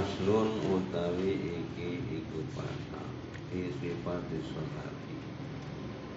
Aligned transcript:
Faslun 0.00 0.64
utawi 0.64 1.60
iki 1.60 2.00
iku 2.08 2.40
pasal 2.56 3.04
Isifat 3.52 4.32
disolati 4.32 5.16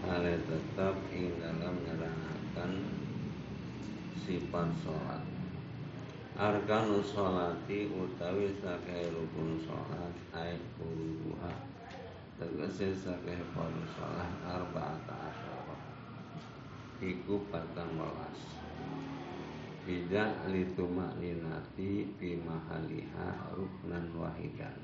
Hale 0.07 0.39
tetap 0.47 0.95
ing 1.11 1.35
dalam 1.43 1.83
nerangakan 1.83 2.79
sifat 4.23 4.71
sholat. 4.87 5.19
Arkanu 6.39 7.03
sholati 7.03 7.91
utawi 7.91 8.55
sakeh 8.63 9.11
rukun 9.11 9.59
sholat 9.67 10.15
Ay 10.31 10.55
kuruha. 10.79 11.51
Tegesi 12.39 12.95
sakeh 12.95 13.43
paru 13.51 13.83
sholat 13.99 14.31
Arba'ata 14.47 15.27
asyara 15.27 15.77
Iku 17.03 17.51
patang 17.51 17.99
welas 17.99 18.62
tidak 19.83 20.47
lituma 20.47 21.11
linati 21.19 22.07
fi 22.15 22.39
mahaliha 22.39 23.51
ruknan 23.51 24.07
wahidan 24.15 24.77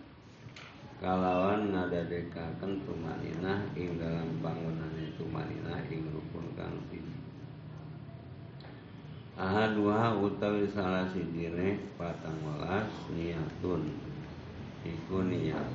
kalawan 0.99 1.71
ngadadekaken 1.71 2.84
tumaninah 2.84 3.71
ing 3.80 3.95
dalam 3.95 4.43
bangunan 4.43 4.91
tumaninah 5.16 5.80
ing 5.88 6.04
rukun 6.12 6.45
kang 6.59 6.76
siji 6.91 7.20
ahaduha 9.40 10.20
utawi 10.20 10.68
salah 10.68 11.07
sijine 11.07 11.79
patang 11.95 12.35
welas 12.43 12.91
niatun. 13.16 13.88
Iku 14.84 15.23
niat. 15.27 15.70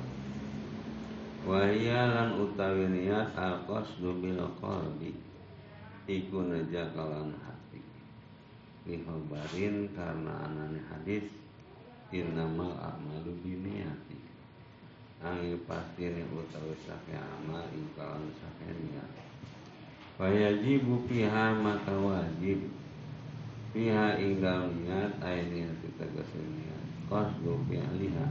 Wahia 1.45 2.13
lan 2.13 2.41
utawi 2.41 2.89
niat 2.93 3.33
al-qasdu 3.33 4.21
bil 4.21 4.41
qalbi 4.61 5.17
iku 6.05 6.45
neja 6.45 6.93
kalan 6.93 7.33
Lihobarin 8.85 9.89
karena 9.97 10.45
anane 10.45 10.77
hadis 10.93 11.25
Innamal 12.13 12.77
a'malu 12.77 13.33
biniati 13.41 14.21
Angin 15.25 15.57
pasti 15.65 16.05
ini 16.05 16.21
utawi 16.29 16.77
sake 16.85 17.17
amal 17.17 17.65
Ingkalan 17.73 18.29
sake 18.37 18.69
niat. 18.77 19.09
Fayajibu 20.21 21.01
piha 21.09 21.57
maka 21.65 21.97
wajib. 21.97 22.69
Piha 23.73 24.21
inggal 24.21 24.69
niat 24.77 25.17
Aini 25.17 25.65
kita 25.81 26.05
kesenian 26.13 26.85
Qasdu 27.09 27.65
piha 27.65 27.89
liha 27.97 28.27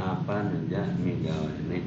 Apa 0.00 0.48
nejak 0.48 0.96
migawane 0.96 1.84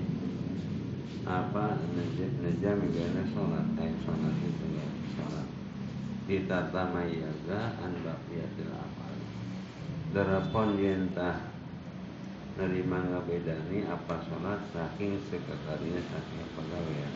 Apa 1.25 1.81
nejak 1.97 2.77
migawane 2.77 3.23
sholat? 3.33 3.65
Ain 3.81 3.97
sholat 4.05 4.37
itu 4.37 4.65
sholat 5.17 5.60
ditatamayyaza 6.31 7.75
an 7.83 7.91
baqiyatil 8.07 8.71
amal. 8.71 9.15
Darapon 10.15 10.79
yentah 10.79 11.51
nerima 12.55 13.03
ngabedani 13.03 13.83
apa 13.91 14.23
sholat 14.23 14.63
saking 14.71 15.19
sekekarinya 15.27 15.99
saking 15.99 16.47
pegawaian. 16.55 17.13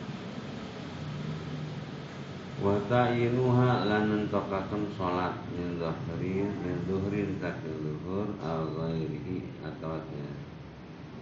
Wa 2.60 2.76
ta'inuha 2.92 3.88
lan 3.88 4.04
nentokaken 4.12 4.92
sholat 4.92 5.32
min 5.56 5.80
dhahrin 5.80 6.52
min 6.60 6.76
dhuhrin 6.84 7.40
saking 7.40 7.72
luhur 7.88 8.36
al 8.44 8.68
ghairihi 8.68 9.64
atau 9.64 9.96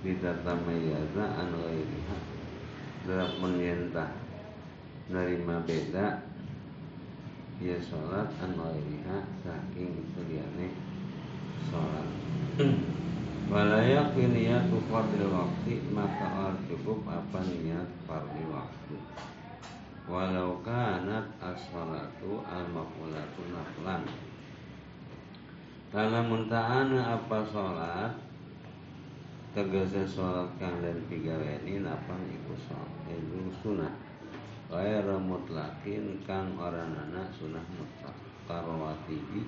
ditatamayyaza 0.03 1.25
an 1.31 1.49
ghairiha. 1.63 2.19
Darapon 3.07 3.55
yentah 3.63 4.11
nerima 5.15 5.63
beda 5.63 6.34
dia 7.63 7.79
sholat 7.79 8.29
an 8.43 8.51
ghairiha 8.59 9.19
saking 9.43 10.03
seliane 10.15 10.69
sholat. 11.71 12.09
Walayak 13.45 14.17
niyatu 14.17 14.81
fardil 14.89 15.29
waktu 15.29 15.77
maka 15.93 16.27
orang 16.27 16.59
cukup 16.67 17.05
apa 17.07 17.39
niat 17.45 17.89
fardhi 18.09 18.43
waktu. 18.49 18.97
Walau 20.05 20.61
kanat 20.61 21.29
as-salatu 21.41 22.45
al-maqulatu 22.45 23.43
naflan. 23.53 24.05
Kalau 25.95 26.43
ta'ana 26.51 27.21
apa 27.21 27.39
sholat 27.49 28.13
Tegese 29.55 30.03
sholat 30.03 30.51
kang 30.59 30.83
dan 30.83 30.99
tiga 31.07 31.39
ini 31.39 31.79
napang 31.79 32.19
ikut 32.27 32.59
sholat. 32.67 32.91
Itu 33.07 33.55
sunnah 33.63 34.04
Ghaira 34.75 35.15
mutlakin 35.23 36.19
kang 36.27 36.59
orang 36.59 36.99
anak 36.99 37.31
sunah 37.39 37.63
mutlak. 37.79 38.19
Karawatibi 38.51 39.47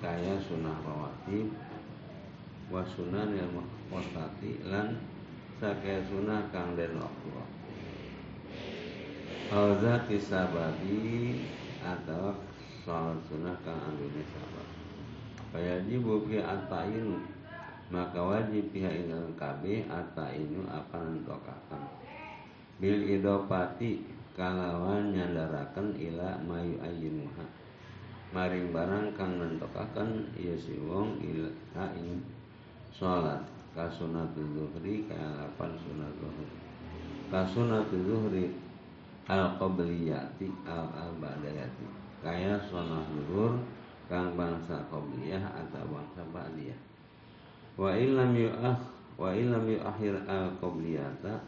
Kaya 0.00 0.40
sunah 0.40 0.72
rawatib 0.80 1.52
Wa 2.72 2.80
sunan 2.80 3.36
yang 3.36 3.52
muhtati 3.92 4.64
Lan 4.64 4.96
sakaya 5.60 6.00
sunah 6.08 6.48
kang 6.48 6.80
den 6.80 6.96
waktu 6.96 7.28
waktu 7.28 7.68
Alzati 9.52 10.16
sababi 10.16 11.44
Atau 11.84 12.40
salat 12.88 13.20
sunah 13.28 13.52
kang 13.60 13.76
anduni 13.84 14.24
sabab. 14.32 14.68
Fayajibu 15.52 16.24
fi 16.24 16.40
ata'inu 16.40 17.20
Maka 17.92 18.16
wajib 18.16 18.72
pihak 18.72 18.96
ingat 18.96 19.28
kabe 19.36 19.84
Ata'inu 19.84 20.64
apa 20.64 21.04
nentokakan 21.04 21.84
Bil 22.80 23.12
idopati 23.12 24.17
kalawan 24.38 25.10
nyandaraken 25.10 25.98
ila 25.98 26.38
mayu 26.46 26.78
ayinuha 26.78 27.42
maring 28.30 28.70
barang 28.70 29.10
kang 29.18 29.40
nentokaken 29.42 30.30
ieu 30.38 30.54
si 30.54 30.78
wong 30.78 31.18
ila 31.18 31.50
ing 31.98 32.22
salat 32.92 33.40
ka 33.72 33.88
sunatul 33.88 34.46
zuhri 34.52 35.06
kaya 35.06 35.38
lapan 35.38 35.72
sunat 35.78 36.12
zuhri. 36.18 36.46
Ka 37.30 37.46
sunatul 37.46 38.04
zuhri 38.04 38.52
al 39.28 39.54
qabliyati 39.56 40.48
al 40.66 40.88
al 40.92 41.12
ba'dayati 41.22 41.86
kaya 42.20 42.58
sunah 42.68 43.06
zuhur 43.14 43.54
kang 44.10 44.34
bangsa 44.34 44.82
qabliyah 44.90 45.40
atau 45.40 45.84
bangsa 45.88 46.26
ba'diyah. 46.34 46.80
Wa 47.78 47.94
illam 47.94 48.34
yu'akh 48.34 48.80
wa 49.14 49.30
illam 49.30 49.64
yu'akhir 49.68 50.26
al 50.26 50.52
qabliyata 50.58 51.38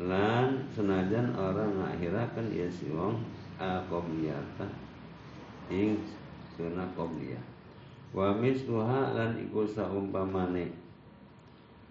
lan 0.00 0.64
senajan 0.72 1.36
orang 1.36 1.76
ngakhirakan 1.76 2.46
ia 2.48 2.68
si 2.72 2.88
wong 2.88 3.20
aqobliyata 3.60 4.64
ing 5.68 6.00
sunah 6.56 6.88
qobliyah 6.96 7.42
wa 8.16 8.32
misluha 8.36 9.12
lan 9.12 9.36
iku 9.36 9.68
saumpamane 9.68 10.72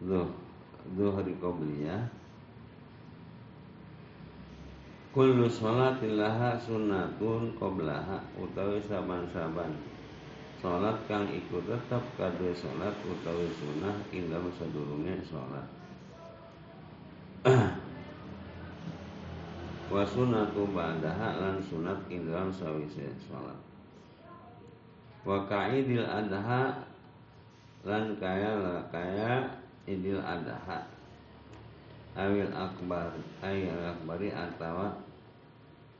zuh 0.02 0.30
zuhri 0.98 1.38
qobliyah 1.38 2.10
kullu 5.12 5.46
sholatin 5.52 6.16
laha 6.16 6.56
sunnatun 6.56 7.52
qoblaha 7.60 8.24
utawi 8.40 8.80
saban-saban. 8.80 9.76
Salat 10.62 10.94
kang 11.10 11.26
ikut 11.26 11.66
tetap 11.66 12.06
kadue 12.16 12.54
salat 12.54 12.94
utawi 13.02 13.50
sunnah 13.50 13.98
ing 14.14 14.30
dalem 14.30 14.54
sadurunge 14.54 15.18
salat 15.26 15.66
wa 19.92 20.08
sunatu 20.08 20.72
ba'daha 20.72 21.44
lan 21.44 21.60
sunat 21.60 22.08
ing 22.08 22.32
dalam 22.32 22.48
sawise 22.48 23.12
salat. 23.28 23.60
Wa 25.28 25.44
ka'idil 25.46 26.08
adha 26.08 26.88
lan 27.84 28.16
kaya 28.16 28.52
la 28.56 28.88
kaya 28.88 29.52
idil 29.84 30.24
adha. 30.24 30.88
Awil 32.16 32.52
akbar 32.52 33.12
ayil 33.44 33.72
akbari 33.84 34.32
atawa 34.32 34.96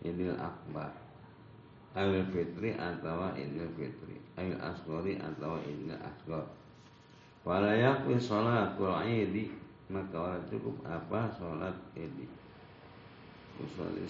idil 0.04 0.36
akbar. 0.40 0.92
Awil 1.96 2.24
fitri 2.32 2.80
atawa 2.80 3.36
idil 3.36 3.68
fitri. 3.76 4.16
Awil 4.40 4.60
asgori 4.60 5.20
atawa 5.20 5.60
idil 5.68 5.96
asgor 6.00 6.48
wala 7.42 7.74
yakfi 7.74 8.22
salatul 8.22 8.94
idi 9.02 9.50
maka 9.90 10.38
cukup 10.46 10.78
apa 10.86 11.26
salat 11.34 11.74
idi 11.98 12.30
Usolli 13.60 14.08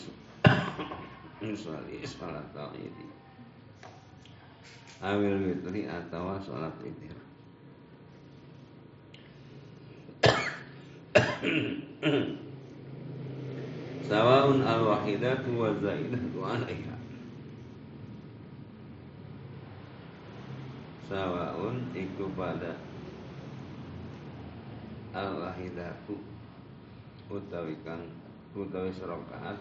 Usolli 1.41 1.97
sholat 2.05 2.45
tauhidi 2.53 3.07
Awil 5.01 5.41
witri 5.41 5.89
atau 5.89 6.37
sholat 6.45 6.77
witir 6.85 7.17
Sawaun 14.05 14.61
al-wahidatu 14.61 15.49
wa 15.55 15.71
zaidatu 15.79 16.39
alaiha. 16.45 16.95
Sawaun 21.09 21.89
iku 21.97 22.29
pada 22.37 22.77
Al-wahidatu 25.17 26.21
Utawi 27.31 27.79
kang 27.81 28.20
utawi 28.51 28.91
serokaat 28.91 29.55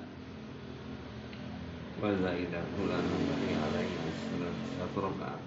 wa 2.01 2.11
zaidah 2.17 2.65
bulan 2.75 3.05
bagi 3.07 3.53
alaihi 3.55 4.11
satu 4.81 4.99
rakaat. 5.05 5.43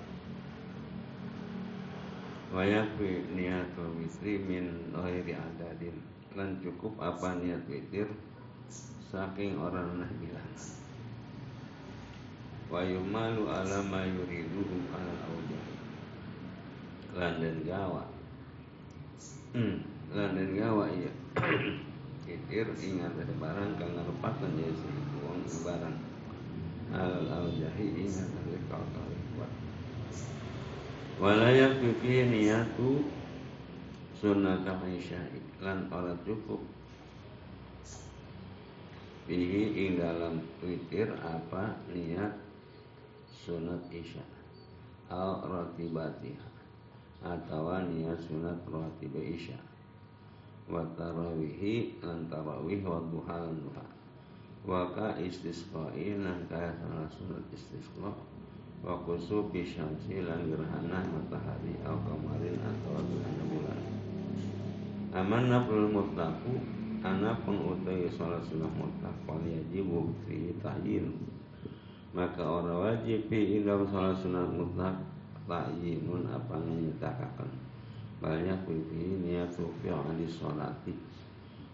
Wa 2.53 2.61
yakfi 2.61 3.25
niyatul 3.33 3.97
witri 3.97 4.37
min 4.37 4.93
ghairi 4.93 5.33
adadin. 5.33 5.97
Lan 6.37 6.61
cukup 6.61 6.93
apa 7.01 7.41
niat 7.41 7.65
witir? 7.65 8.05
Saking 9.09 9.57
orang 9.61 10.01
nah 10.01 10.09
bilangan 10.17 10.81
wa 12.73 12.81
yumalu 12.81 13.45
ala 13.45 13.85
ma 13.85 14.01
yuriduhu 14.01 14.77
ala 14.89 15.13
awjah. 15.29 15.65
Lan 17.13 17.33
dan 17.37 17.57
gawa. 17.61 18.03
Hmm, 19.53 19.85
lan 20.09 20.33
dan 20.33 20.49
gawa 20.57 20.89
iya 20.89 21.13
witir 22.53 22.69
ingat 22.85 23.17
ada 23.17 23.33
barang 23.41 23.81
kang 23.81 23.97
ngarepakeun 23.97 24.61
ya 24.61 24.69
si 24.77 24.85
wong 25.25 25.41
barang 25.65 25.97
al 26.93 27.25
awjahi 27.25 28.05
ingat 28.05 28.29
ada 28.29 28.57
kau 28.69 28.85
kuat. 29.33 29.51
Wala 31.17 31.49
yakfi 31.49 32.29
niyatu 32.29 33.09
sunnah 34.21 34.61
isya'i 34.85 35.41
lan 35.65 35.89
ora 35.89 36.13
cukup. 36.21 36.61
Bihi 39.25 39.73
ing 39.73 39.97
dalam 39.97 40.45
witir 40.61 41.09
apa 41.25 41.73
niat 41.89 42.37
sunat 43.33 43.81
isya? 43.89 44.21
Al 45.09 45.41
ratibatiha 45.41 46.49
atau 47.25 47.73
niat 47.81 48.21
sunat 48.29 48.61
ratib 48.69 49.17
isya 49.17 49.72
wa 50.69 50.83
tarawihi 50.95 52.03
lan 52.03 52.27
tarawih 52.31 52.83
wa 52.83 52.99
duha 53.07 53.35
lan 53.43 53.55
duha. 53.63 53.85
Wa 54.63 54.91
ka 54.95 55.19
istisqai 55.19 56.19
lan 56.19 56.47
kaya 56.47 56.71
salah 56.79 57.07
sunat 57.07 57.43
istisqa 57.51 58.11
wa 58.83 58.93
kusubi 59.03 59.63
syamsi 59.63 60.23
lan 60.23 60.47
gerhana 60.47 61.03
matahari 61.07 61.75
al 61.83 61.99
kamarin 62.03 62.59
atau 62.59 62.99
gerhana 62.99 63.43
bulan. 63.47 63.79
Aman 65.13 65.51
naflul 65.51 65.91
mutlaku 65.93 66.83
pun 67.43 67.57
utai 67.59 68.07
salat 68.07 68.39
sunnah 68.47 68.71
mutlak 68.79 69.11
wal 69.27 69.43
yajibu 69.43 70.07
fi 70.23 70.55
ta'yin 70.63 71.11
maka 72.15 72.39
orang 72.39 72.79
wajib 72.79 73.27
fi 73.27 73.59
dalam 73.59 73.83
salat 73.91 74.15
sunnah 74.23 74.47
mutlak 74.47 74.95
ta'yinun 75.43 76.31
apa 76.31 76.55
nyetakakan 76.63 77.51
banyak 78.23 78.55
fi 78.63 79.03
niatu 79.19 79.67
fi 79.83 79.91
ali 79.91 80.23
salati 80.23 80.95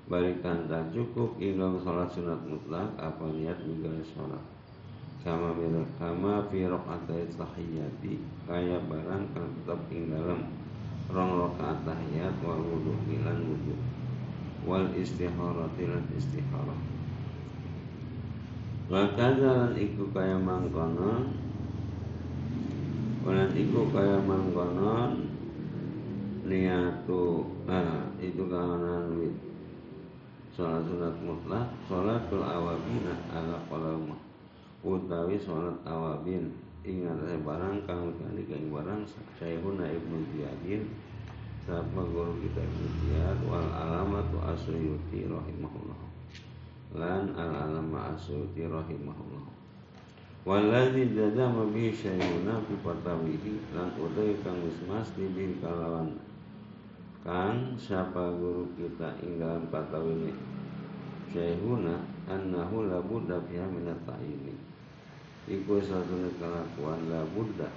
balikan 0.09 0.65
tak 0.65 0.89
cukup 0.89 1.37
dalam 1.37 1.77
salat 1.77 2.09
sunat 2.09 2.41
mutlak 2.49 2.89
apa 2.97 3.29
niat 3.29 3.61
juga 3.61 3.93
salat 4.01 4.41
kama 5.21 5.53
bila 5.53 5.85
kama 6.01 6.41
fi 6.49 6.65
rakaat 6.65 7.29
tahiyati 7.37 8.17
kaya 8.49 8.81
barang 8.89 9.29
kan 9.35 9.45
tetap 9.61 9.77
ing 9.93 10.09
dalam. 10.09 10.47
Rong 11.11 11.31
rakaat 11.37 11.83
tahiyat 11.83 12.39
wal 12.39 12.63
wudu 12.63 12.95
bilan 13.03 13.37
wudu. 13.43 13.75
Wal 14.63 14.89
istiharati 14.95 15.91
lan 15.91 16.07
istiharah 16.15 16.79
wa 18.89 19.05
kadzalan 19.13 19.77
iku 19.77 20.09
kaya 20.09 20.33
mangkono 20.41 21.29
Walan 23.21 23.53
iku 23.53 23.85
kaya 23.93 24.17
mangkono 24.25 25.28
niatu 26.49 27.45
ah 27.69 28.09
itu 28.17 28.49
kahanan 28.49 29.13
wit 29.21 29.37
Salat 30.59 30.83
sunat 30.91 31.15
mutlak 31.23 31.71
Salatul 31.87 32.43
awabin 32.43 33.07
ala 33.31 33.63
qalama 33.71 34.17
Utawi 34.83 35.39
salat 35.39 35.77
awabin 35.87 36.51
Ingat 36.83 37.15
saya 37.21 37.39
barang 37.39 37.87
kang 37.87 38.11
kali 38.17 38.43
kang 38.43 38.67
barang 38.67 39.07
Syekhuna 39.39 39.87
ibnu 39.87 40.19
Ziyadin 40.35 40.83
Sapa 41.63 42.01
guru 42.01 42.35
kita 42.43 42.59
Ibnu 42.59 42.87
Ziyad 43.07 43.39
Wal 43.47 43.71
alamatu 43.71 44.41
asyuyuti 44.41 45.31
rahimahullah 45.31 46.01
Lan 46.97 47.31
al 47.39 47.51
alama 47.69 48.17
asyuyuti 48.17 48.67
rahimahullah 48.67 49.45
Waladhi 50.43 51.15
jazama 51.15 51.71
bihi 51.71 51.95
syayuna 51.95 52.59
fi 52.67 52.73
patawihi 52.83 53.71
Lan 53.71 53.95
utai 53.95 54.35
kang 54.43 54.59
wismas 54.59 55.07
bihi 55.15 55.55
kalawan 55.63 56.19
Kang 57.19 57.75
siapa 57.75 58.31
guru 58.31 58.63
kita 58.79 59.11
ing 59.19 59.43
dalam 59.43 59.67
patawini 59.67 60.31
Syekhuna 61.29 61.99
annahu 62.25 62.89
la 62.89 62.97
budda 63.03 63.37
fiha 63.45 63.67
minat 63.69 64.01
ta'ini. 64.07 64.55
Iku 65.45 65.77
satu 65.77 66.15
kelakuan 66.41 67.11
la 67.11 67.21
budda. 67.35 67.69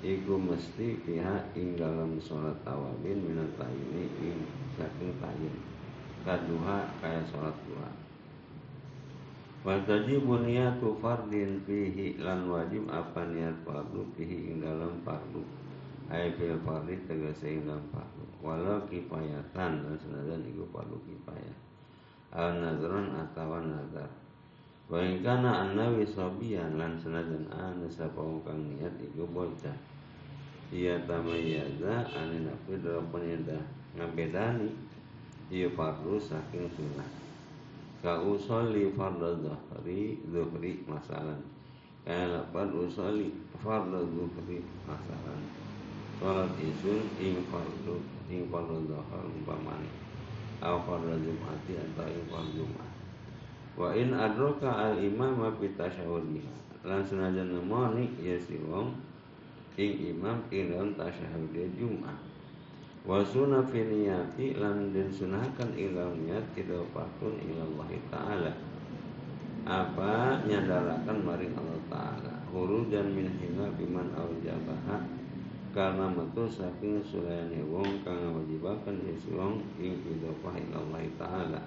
Iku 0.00 0.40
mesti 0.40 0.96
pihak 1.04 1.52
ing 1.52 1.76
dalam 1.76 2.16
sholat 2.16 2.56
tawabin 2.64 3.20
minat 3.20 3.52
ini 3.66 4.08
ing 4.24 4.46
saking 4.78 5.12
tayin 5.20 5.52
kaduha 6.24 6.86
kaya 7.02 7.20
sholat 7.28 7.54
duha. 7.68 7.90
Wal 9.68 9.84
tajibu 9.84 10.40
niyatu 10.42 10.96
fardin 11.02 11.60
fihi 11.68 12.16
lan 12.22 12.48
wajib 12.48 12.88
apa 12.88 13.26
niat 13.26 13.62
fardu 13.68 14.06
fihi 14.16 14.54
ing 14.54 14.64
dalam 14.64 15.02
fardu 15.04 15.61
Hai 16.12 16.28
fil 16.36 16.60
fardi 16.60 16.92
tegese 17.08 17.56
ing 17.56 17.64
dalam 17.64 17.88
fardu 17.88 18.20
Walau 18.44 18.84
kipayatan 18.84 19.80
dan 19.80 19.96
senajan 19.96 20.44
iku 20.44 20.68
fardu 20.68 21.00
kipayah. 21.08 21.56
Al 22.36 22.60
nadron 22.60 23.16
atau 23.16 23.56
nazar. 23.64 24.12
Wa 24.92 25.00
ing 25.00 25.24
kana 25.24 25.64
annawi 25.64 26.04
sabiyan 26.04 26.76
lan 26.76 27.00
senajan 27.00 27.48
ana 27.48 27.88
sapa 27.88 28.20
kang 28.44 28.60
niat 28.60 28.92
iku 29.00 29.24
bocah 29.24 29.72
ia 30.68 31.00
tamayaza 31.08 32.04
ane 32.12 32.44
nafsu 32.44 32.76
dalam 32.84 33.08
penyeda 33.08 33.56
ngabedani 33.96 34.68
ia 35.48 35.72
fardu 35.72 36.20
saking 36.20 36.68
sunnah. 36.76 37.08
Ka 38.04 38.20
usolli 38.20 38.92
fardu 38.92 39.48
zuhri 39.48 40.20
zuhri 40.28 40.84
masalan. 40.84 41.40
Kaya 42.04 42.36
lapan 42.36 42.68
usolli 42.76 43.32
fardu 43.64 44.28
masalan 44.84 45.61
sholat 46.22 46.54
isun 46.62 47.02
ing 47.18 47.42
fardu 47.50 47.98
ing 48.30 48.46
fardu 48.46 48.86
zuhur 48.86 49.26
umpamane. 49.26 49.90
Au 50.62 50.78
fardu 50.86 51.18
jumati 51.18 51.74
atau 51.74 52.06
ing 52.06 52.30
jumat. 52.54 52.90
Wa 53.74 53.90
in 53.98 54.14
adroka 54.14 54.70
al 54.70 55.02
imam 55.02 55.42
fi 55.58 55.66
tasyahudih 55.74 56.46
lan 56.86 57.02
senajan 57.02 57.58
nemoni 57.58 58.06
ya 58.22 58.38
si 58.38 58.54
wong 58.62 58.94
ing 59.74 60.14
imam 60.14 60.46
ing 60.54 60.70
dalam 60.70 60.94
tasyahud 60.94 61.50
Jumat. 61.74 62.14
Wa 63.02 63.18
sunna 63.26 63.66
fi 63.66 63.82
niyati 63.82 64.54
lan 64.62 64.94
den 64.94 65.10
sunahkan 65.10 65.74
ing 65.74 65.98
dalam 65.98 66.22
niat 66.22 66.46
idofatun 66.54 67.34
ila 67.50 67.62
Allah 67.66 67.90
taala. 68.14 68.52
Apa 69.66 70.46
nyandarakan 70.46 71.18
maring 71.26 71.54
Allah 71.58 71.80
taala? 71.90 72.32
Dan 72.92 73.16
min 73.16 73.32
hina 73.40 73.64
biman 73.74 74.12
aujabaha 74.12 75.21
karena 75.72 76.04
metu 76.04 76.44
saking 76.44 77.00
sulayane 77.00 77.64
wong 77.64 78.04
kang 78.04 78.20
ngawajibaken 78.20 79.08
isi 79.08 79.32
wong 79.32 79.64
ing 79.80 79.96
idofah 80.04 80.52
ila 80.52 80.76
Allah 80.84 81.02
taala. 81.16 81.60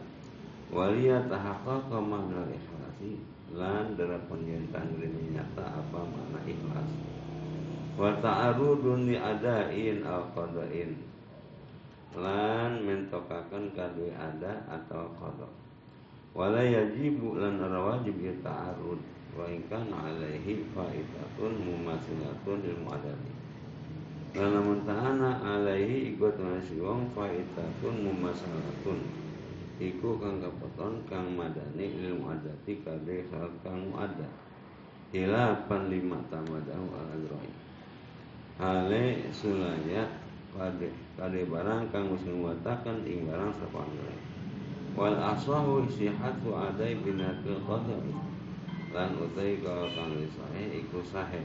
Waliya 0.69 1.25
tahaqqaqa 1.25 1.97
makna 1.97 2.45
ikhlasi 2.53 3.17
lan 3.57 3.97
darapun 3.97 4.45
yen 4.45 4.69
nyata 4.69 5.65
apa 5.81 5.99
makna 6.05 6.39
ikhlas. 6.45 6.89
Wa 7.97 8.13
ta'arudun 8.21 9.09
li 9.09 9.17
adain 9.17 10.05
al 10.05 10.29
qada'in 10.37 11.01
lan 12.13 12.85
mentokakan 12.85 13.73
kadue 13.73 14.13
ada 14.13 14.69
atau 14.69 15.09
qada. 15.17 15.49
Wala 16.37 16.61
yajibu 16.61 17.41
lan 17.41 17.57
ara 17.57 17.81
wajib 17.81 18.21
ya 18.21 18.35
ta'arud 18.45 19.01
wa 19.35 19.49
in 19.51 19.65
kana 19.67 20.13
alaihi 20.13 20.63
faidatun 20.71 21.53
mumasilatun 21.59 22.63
lil 22.63 22.79
muadati 22.87 23.34
lan 23.34 23.34
lamun 24.35 24.83
ta'ana 24.83 25.39
alaihi 25.39 26.11
ikut 26.15 26.35
nasi 26.43 26.83
wong 26.83 27.07
faidatun 27.15 28.03
mumasalatun. 28.03 28.99
Iku 29.75 30.15
kang 30.19 30.39
kapoton 30.39 31.03
kang 31.03 31.35
madani 31.35 31.91
lil 31.99 32.15
muadati 32.15 32.79
kadhe 32.79 33.27
kang 33.59 33.91
muada 33.91 34.27
hilapan 35.11 35.91
lima 35.91 36.19
tamadahu 36.31 36.95
al 36.95 37.07
azra'i 37.11 37.51
hale 38.55 39.03
sulaya 39.35 40.07
kade 40.55 40.95
kade 41.19 41.43
barang 41.51 41.91
kang 41.91 42.07
wis 42.07 42.23
nguwataken 42.23 43.03
ing 43.03 43.27
barang 43.27 43.51
sapanggale 43.51 44.15
wal 44.95 45.15
asahu 45.19 45.83
sihatu 45.91 46.55
adai 46.55 46.95
binatil 47.03 47.59
qadari. 47.67 48.15
Lan 48.95 49.11
utai 49.19 49.59
kalau 49.59 49.91
kang 49.91 50.15
sahe 50.31 50.63
iku 50.71 51.03
sahe 51.03 51.43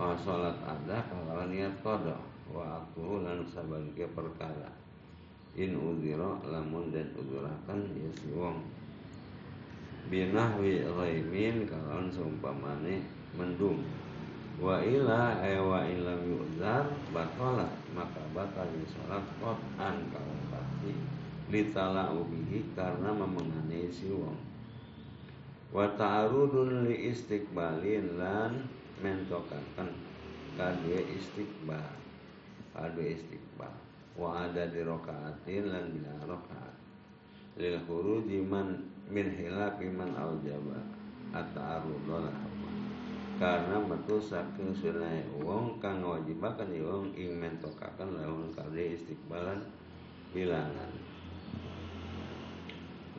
oh, 0.00 0.16
salat 0.16 0.56
ada 0.64 1.04
kalau 1.12 1.44
niat 1.44 1.76
qada 1.84 2.16
wa 2.48 2.80
aku 2.80 3.20
lan 3.20 3.44
sabanke 3.44 4.08
perkara. 4.16 4.72
In 5.52 5.76
udhira 5.76 6.40
lamun 6.48 6.88
dan 6.88 7.12
udhurakan 7.12 7.84
ya 7.92 8.08
si 8.16 8.32
wong. 8.32 8.64
Binahwi 10.08 10.88
ghaimin 10.88 11.68
kalau 11.68 12.08
seumpamane 12.08 13.04
mendung. 13.36 13.84
Wa 14.56 14.80
ila 14.80 15.44
eh 15.44 15.60
wa 15.60 15.84
ilam 15.84 16.20
yu'zar 16.24 16.88
batalat 17.12 17.72
maka 17.92 18.24
batal 18.32 18.72
sholat 18.88 19.24
qat'an 19.36 20.08
kalau 20.08 20.36
pasti. 20.48 20.96
Litala 21.52 22.14
ubihi 22.16 22.72
karena 22.72 23.12
memenganai 23.12 23.92
si 23.92 24.08
wong. 24.08 24.38
Wa 25.76 25.92
ta'arudun 25.92 26.88
li 26.88 27.12
istiqbalin 27.12 28.16
lan 28.16 28.79
mentokakan 29.00 29.88
kadue 30.54 31.00
istiqbal. 31.16 31.90
Kadue 32.76 33.16
istiqbal. 33.16 33.74
Wa 34.16 34.48
ada 34.48 34.68
di 34.68 34.80
rokaatin 34.84 35.72
lan 35.72 35.92
bila 35.92 36.12
rokaat. 36.36 36.76
Lil 37.56 37.80
khuruji 37.88 38.44
man 38.44 38.84
min 39.10 39.26
hilafi 39.34 39.90
man 39.90 40.14
aujaba 40.14 40.78
at-ta'arudun 41.34 42.30
karena 43.40 43.80
metu 43.80 44.20
saking 44.20 44.76
sunai 44.76 45.24
wong 45.40 45.80
kang 45.80 46.04
ngawajibakan 46.04 46.76
wong 46.84 47.08
ing 47.16 47.40
mentokaken 47.40 48.20
lawan 48.20 48.52
kade 48.52 49.00
istiqbalan 49.00 49.64
bilangan 50.36 50.92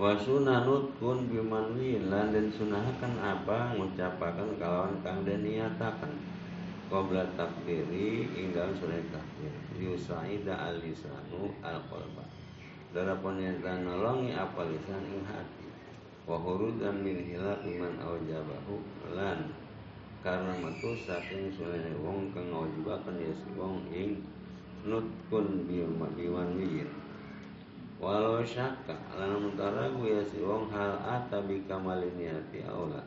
wa 0.02 0.18
sunanut 0.18 0.98
kun 0.98 1.30
bimanwi 1.30 2.10
lan 2.10 2.34
den 2.34 2.50
sunahaken 2.50 3.22
apa? 3.22 3.78
Ngucapaken 3.78 4.58
kalawan 4.58 4.98
kang 5.06 5.22
den 5.22 5.46
niataken. 5.46 6.18
Qabla 6.90 7.38
takbiri 7.38 8.26
ing 8.34 8.50
dalam 8.50 8.74
sunai 8.74 9.06
takbir. 9.14 9.54
Yusaida 9.78 10.58
al-lisanu 10.58 11.54
al-qalba. 11.62 12.26
Darapun 12.98 13.46
yang 13.46 13.62
nolongi 13.62 14.34
apa 14.34 14.66
lisan 14.66 15.06
ing 15.06 15.22
hati. 15.22 15.70
Wa 16.26 16.34
hurudan 16.34 17.06
min 17.06 17.22
hilaf 17.22 17.62
iman 17.62 18.02
lan 19.14 19.54
karena 20.26 20.54
metu 20.66 20.98
saking 20.98 21.54
sunane 21.54 21.94
wong 22.02 22.34
kang 22.34 22.50
ngawajibaken 22.50 23.22
ya 23.22 23.34
si 23.38 23.50
wong 23.54 23.86
ing 23.94 24.22
nutkun 24.82 25.70
biwan 25.70 26.58
wir 26.58 26.90
walau 28.02 28.42
syakka 28.42 28.98
lan 29.14 29.38
mutaragu 29.38 30.02
ya 30.10 30.26
si 30.26 30.42
wong 30.42 30.74
hal 30.74 30.98
ata 31.06 31.46
bi 31.46 31.62
kamaliniati 31.70 32.66
aula. 32.66 33.06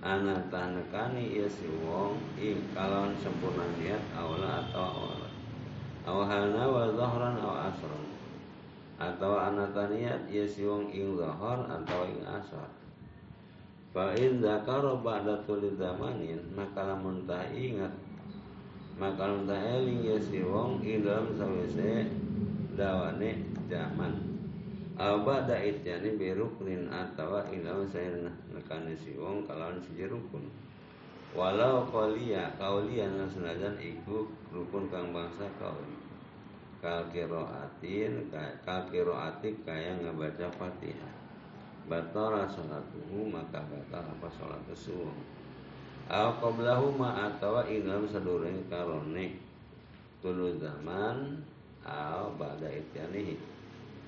Ana 0.00 0.40
tanekani 0.48 1.36
ya 1.36 1.44
si 1.44 1.68
wong 1.84 2.16
ing 2.40 2.56
kalon 2.72 3.12
sempurna 3.20 3.68
niat 3.76 4.00
aula 4.16 4.64
atau 4.64 5.04
aula. 5.04 5.28
Aw 6.08 6.18
halna 6.24 6.64
wa 6.64 6.88
zahran 6.96 7.36
aw 7.36 7.68
asran 7.68 8.08
atau 8.98 9.38
anata 9.38 9.86
niat 9.92 10.26
ya 10.26 10.42
si 10.42 10.66
wong 10.66 10.90
ing 10.90 11.14
zahar 11.14 11.62
atau 11.70 12.02
ing 12.02 12.18
asar 12.26 12.66
Fa 13.94 14.12
in 14.18 14.42
dzakara 14.42 14.98
ba'da 15.00 15.38
tuli 15.46 15.70
zamanin 15.78 16.42
maka 16.52 16.82
lamun 16.82 17.22
tak 17.24 17.54
ingat 17.54 17.94
maka 18.98 19.30
lamun 19.30 19.46
tak 19.46 19.62
eling 19.62 20.02
ya 20.02 20.18
si 20.18 20.42
wong 20.42 20.82
ing 20.82 21.06
dalam 21.06 21.30
sawise 21.38 22.10
dawane 22.74 23.57
zaman. 23.68 24.12
Aba 24.98 25.46
da 25.46 25.54
ityani 25.62 26.18
biruknin 26.18 26.90
atawa 26.90 27.46
ilaw 27.54 27.86
saya 27.86 28.26
nekani 28.50 28.98
si 28.98 29.14
wong 29.14 29.46
kalawan 29.46 29.78
si 29.78 30.02
rukun. 30.02 30.42
Walau 31.38 31.86
kaulia 31.86 32.50
kaulian 32.58 33.14
lan 33.14 33.30
senajan 33.30 33.78
iku 33.78 34.26
rukun 34.50 34.90
kang 34.90 35.14
bangsa 35.14 35.46
kauli. 35.62 35.94
Kal 36.82 37.06
kiroatin 37.14 38.26
kal 38.32 38.90
kiroatik 38.90 39.62
kaya 39.62 39.94
ngabaca 40.02 40.50
Fatihah. 40.58 41.14
Batara 41.88 42.44
salatuhu 42.50 43.30
maka 43.32 43.64
batal 43.64 44.04
apa 44.04 44.28
salat 44.36 44.60
tersebut 44.68 45.08
Al 46.08 46.36
qablahu 46.40 46.96
ma 46.96 47.28
atawa 47.28 47.64
inam 47.68 48.04
sadureng 48.08 48.64
karone 48.68 49.36
tulu 50.24 50.56
zaman 50.56 51.40
al 51.84 52.32
ba'da 52.36 52.68
ityanihi 52.68 53.36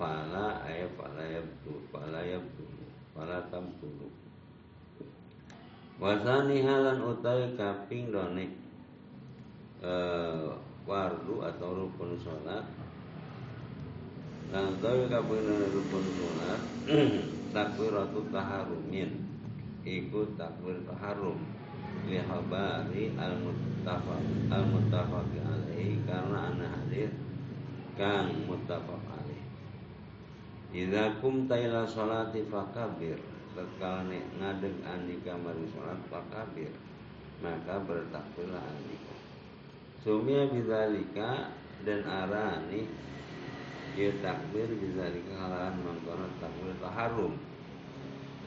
fala 0.01 0.65
ay 0.65 0.89
fala 0.97 1.21
yabdu 1.21 1.77
fala 1.93 2.25
yabdu 2.25 2.65
fala 3.13 3.37
tamtulu 3.53 4.09
wasani 6.01 6.65
halan 6.65 7.05
utai 7.05 7.53
kaping 7.53 8.09
done 8.09 8.49
uh, 9.85 10.57
wardu 10.89 11.45
atau 11.45 11.77
rukun 11.77 12.17
sholat. 12.17 12.65
Dan 14.49 14.81
tahu 14.81 15.05
kaping 15.05 15.45
done 15.45 15.69
rukun 15.69 16.05
sholat 16.17 16.61
takbiratul 17.53 18.25
taharumin 18.33 19.21
iku 19.85 20.25
takbir 20.33 20.81
taharum 20.89 21.37
li 22.09 22.17
habari 22.17 23.13
al 23.21 23.37
muttafaq 23.45 24.25
al 24.49 24.63
muttafaq 24.73 25.29
alaihi 25.45 26.01
karena 26.09 26.49
ana 26.49 26.65
hadir 26.81 27.13
kang 27.93 28.49
alaihi 28.49 29.10
idza 30.71 31.19
kumta 31.19 31.55
ila 31.59 31.83
salati 31.87 32.43
fakabir 32.47 33.19
tatkala 33.51 34.07
ngadeg 34.11 34.75
andika 34.87 35.35
mari 35.35 35.67
salat 35.71 35.99
fakabir 36.07 36.71
maka 37.43 37.79
bertakbirlah 37.83 38.63
andika 38.63 39.15
sumia 40.03 40.47
bidzalika 40.47 41.51
dan 41.83 42.01
arani 42.07 42.87
dia 43.91 44.07
takbir 44.23 44.71
bizalika 44.79 45.35
kalahan 45.35 45.75
mangkono 45.83 46.27
takbir 46.39 46.71
taharum. 46.79 47.35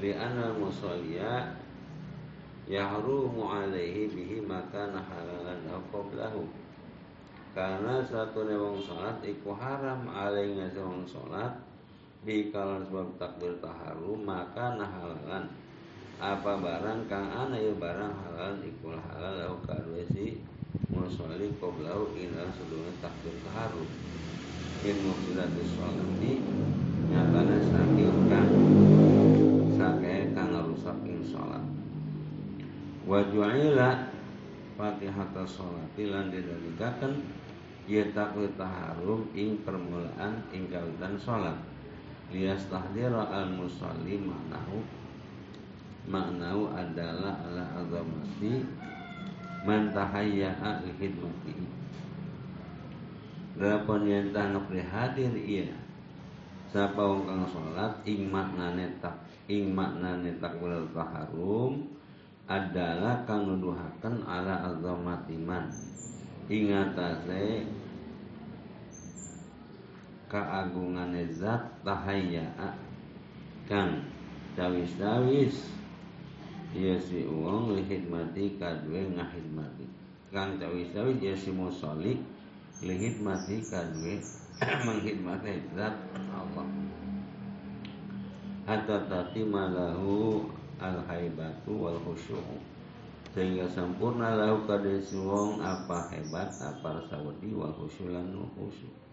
Li'anna 0.01 0.57
musalliya 0.57 1.53
yahrumu 2.65 3.45
alaihi 3.45 4.09
bihi 4.09 4.41
maka 4.41 4.89
nahalalan 4.89 5.61
au 5.69 5.85
karena 7.55 8.03
satu 8.03 8.43
wong 8.43 8.83
salat 8.83 9.21
iku 9.23 9.55
haram 9.55 10.11
alaihi 10.11 10.75
wong 10.75 11.07
salat 11.07 11.55
bi 12.25 12.49
kalau 12.49 12.81
sebab 12.89 13.21
takbir 13.21 13.53
taharum 13.61 14.25
maka 14.25 14.81
nahalalan. 14.81 15.53
Apa 16.17 16.57
barang 16.57 17.05
kang 17.05 17.29
ana 17.29 17.59
ya 17.59 17.75
barang 17.77 18.15
halal 18.25 18.57
iku 18.65 18.97
halal 18.97 19.35
lau 19.35 19.57
kadwe 19.67 20.09
si 20.09 20.41
musalli 20.89 21.53
qablahu 21.61 22.17
ila 22.17 22.49
sebelum 22.55 22.97
takbir 23.03 23.35
taharum 23.45 23.85
min 24.81 24.97
mufsidatis 25.05 25.75
sholati 25.75 26.33
nyatana 27.11 27.57
saking 27.61 28.17
kang 28.31 28.51
sake 29.75 30.15
kang 30.33 30.51
rusak 30.55 30.99
ing 31.03 31.19
salat 31.27 31.65
wa 33.05 33.21
ju'ila 33.29 34.13
fatihata 34.79 35.43
sholati 35.45 36.09
lan 36.09 36.31
didalikaken 36.31 37.27
ya 37.91 38.07
takwi 38.15 38.49
taharum 38.55 39.29
ing 39.35 39.61
permulaan 39.67 40.47
ing 40.55 40.71
kawitan 40.73 41.19
salat 41.21 41.59
lias 42.33 42.69
tahdira 42.71 43.27
al 43.29 43.53
musalli 43.53 44.21
maknahu 44.21 44.81
maknahu 46.05 46.69
adalah 46.73 47.41
ala 47.49 47.65
azamati 47.81 48.65
man 49.65 49.89
tahayya'a 49.97 50.85
li 50.85 50.93
khidmatihi. 51.01 51.67
Dapun 53.55 54.05
yang 54.05 54.29
tanggap 54.35 54.69
hadir 54.69 55.33
iya. 55.33 55.73
Siapa 56.69 56.99
wong 56.99 57.23
kang 57.25 57.47
sholat 57.47 58.03
ing 58.03 58.29
maknane 58.29 58.99
tak 58.99 59.15
ing 59.47 59.71
maknane 59.73 60.35
takbir 60.43 60.75
taharum 60.91 61.87
adalah 62.51 63.23
kang 63.23 63.47
nuduhaken 63.47 64.27
ala 64.27 64.75
azamatiman 64.75 65.71
ing 66.51 66.75
atase 70.35 70.51
kaagungan 70.51 71.15
zat 71.31 71.63
tahayya 71.87 72.43
kang 73.71 74.03
cawis-cawis 74.59 75.71
ya 76.75 76.99
si 76.99 77.23
uang 77.23 77.79
lihidmati 77.79 78.59
kadwe 78.59 79.15
ngahidmati 79.15 79.87
kang 80.35 80.59
cawis-cawis 80.59 81.23
ya 81.23 81.35
si 81.39 81.55
musolik 81.55 82.19
lihidmati 82.83 83.63
kadwe 83.63 84.19
menghidmati 84.87 85.63
zat 85.75 85.95
Allah. 86.31 86.67
Hatta 88.65 89.07
tati 89.11 89.45
malahu 89.45 90.47
al 90.81 91.05
haibatu 91.11 91.75
wal 91.75 91.99
khusyuk 92.03 92.43
sehingga 93.35 93.67
sempurna 93.67 94.35
lahu 94.39 94.65
kadesi 94.65 95.19
wong 95.21 95.59
apa 95.61 96.11
hebat 96.15 96.55
apa 96.63 97.03
sawadi 97.11 97.51
wal 97.53 97.75
khusyuk 97.77 98.15
lan 98.15 98.31
khusyuk 98.57 99.04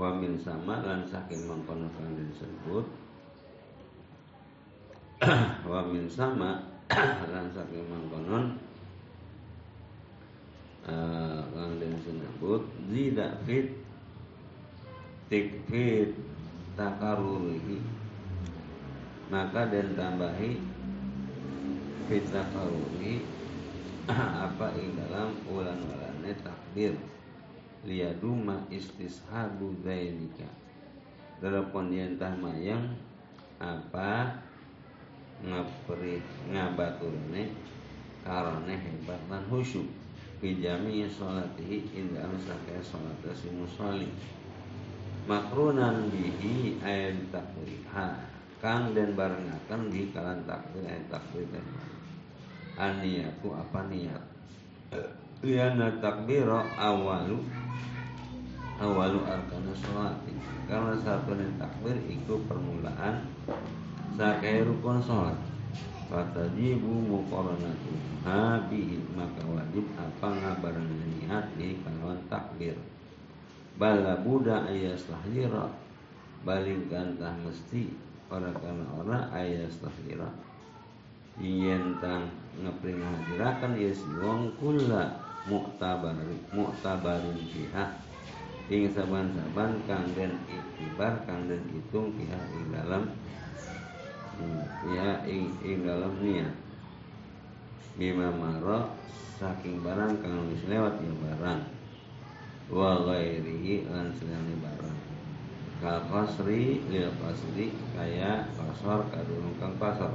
wa 0.00 0.16
min 0.16 0.40
sama 0.40 0.80
lan 0.80 1.04
saking 1.04 1.44
mengkono 1.44 1.84
kang 1.92 2.16
disebut. 2.16 2.88
Wa 5.68 5.84
min 5.84 6.08
sama 6.08 6.64
lan 7.36 7.52
saking 7.52 7.84
mengkonon 7.84 8.56
uh, 10.88 11.44
kang 11.52 11.76
disebut 11.76 12.64
zida 12.88 13.36
fit 13.44 13.76
tikfit 15.28 16.16
takarurihi 16.80 17.84
maka 19.28 19.68
dan 19.68 19.92
tambahi 20.00 20.56
fit 22.08 22.24
takarurihi 22.32 23.20
apa 24.48 24.66
ing 24.80 24.96
dalam 24.96 25.36
ulan-ulane 25.44 26.32
takbir 26.40 26.96
liyaduma 27.84 28.68
istishabu 28.68 29.72
dzalika. 29.80 30.48
Telepon 31.40 31.88
yentah 31.88 32.36
mayang 32.36 32.92
apa 33.56 34.40
ngapri 35.40 36.20
ngabaturne 36.52 37.56
karone 38.20 38.74
hebat 38.76 39.20
lan 39.32 39.40
khusyuk. 39.48 39.88
Bijami 40.40 41.04
sholatihi 41.04 42.00
indah 42.00 42.28
sakai 42.40 42.80
sholat 42.80 43.20
si 43.36 43.52
musolli. 43.52 44.08
Makrunan 45.28 46.08
bihi 46.08 46.80
ayat 46.80 47.28
takbir 47.28 47.84
ha 47.92 48.16
kang 48.60 48.92
dan 48.96 49.12
barengakan 49.16 49.92
di 49.92 50.08
kalan 50.12 50.40
takbir 50.48 50.84
ayat 50.84 51.08
takbir 51.12 51.44
dan 51.52 51.64
aniyaku 52.80 53.52
apa 53.52 53.80
niat 53.88 54.24
liana 55.40 55.88
takbiro 56.04 56.68
awalu 56.76 57.40
awalu 58.76 59.20
arkana 59.24 59.72
sholati. 59.72 60.32
Karena 60.68 60.94
satu 61.00 61.34
takbir 61.58 61.96
itu 62.06 62.34
permulaan 62.46 63.24
sakai 64.14 64.62
rukun 64.62 65.00
sholat. 65.02 65.36
Fatajibu 66.06 66.90
muqaranatu. 67.06 67.92
Habihi 68.20 69.00
maka 69.16 69.40
wajib 69.46 69.86
apa 69.96 70.28
ngabaran 70.28 70.86
niat 70.86 71.54
di 71.56 71.80
kalawan 71.80 72.20
takbir. 72.28 72.76
Bala 73.80 74.20
buda 74.20 74.68
ayas 74.68 75.08
tahlira 75.08 75.72
Balingkan 76.44 77.16
tah 77.16 77.32
mesti 77.40 77.88
Orang 78.28 78.52
karena 78.60 78.84
orang 78.92 79.24
ayas 79.32 79.80
tahlira 79.80 80.28
Yen 81.40 81.96
tang 82.04 82.28
ngepring 82.60 83.00
hadirakan 83.00 83.72
yes 83.80 84.04
wong 84.20 84.52
kula 84.60 85.29
muktabari 85.48 86.36
muktabarin 86.52 87.40
pihak 87.48 88.02
ing 88.68 88.86
saban-saban 88.92 89.80
kang 89.88 90.04
den 90.12 90.36
iktibar 90.46 91.24
kang 91.24 91.48
den 91.48 91.64
hitung 91.72 92.12
pihak 92.14 92.44
ing 92.52 92.68
dalam 92.70 93.08
ya 94.88 95.20
ing, 95.28 95.52
ing 95.64 95.84
dalam 95.84 96.16
niat. 96.20 96.54
Bima 97.98 98.32
maro 98.32 98.96
saking 99.36 99.84
barang 99.84 100.24
kang 100.24 100.48
wis 100.48 100.64
lewat 100.68 100.96
ya 101.02 101.12
barang. 101.12 101.60
Wa 102.70 103.02
ghairihi 103.04 103.90
lan 103.90 104.14
selani 104.16 104.54
barang. 104.62 104.98
Kal 105.80 105.98
qasri 106.08 106.84
lil 106.88 107.10
qasri 107.20 107.72
kaya 107.96 108.46
kasor 108.56 109.08
kadurung 109.12 109.56
kang 109.58 109.74
kasor 109.80 110.12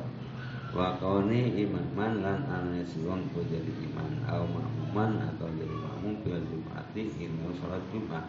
wa 0.75 0.99
kauni 0.99 1.55
imaman 1.55 2.19
lan 2.19 2.67
siwang 2.83 3.23
ku 3.31 3.39
jadi 3.47 3.71
iman 3.87 4.11
au 4.27 4.43
makmuman 4.43 5.23
atau 5.23 5.47
jadi 5.55 5.71
makmum 5.71 6.19
fil 6.19 6.35
jumati 6.51 7.07
ing 7.15 7.31
salat 7.63 7.79
jumat. 7.95 8.27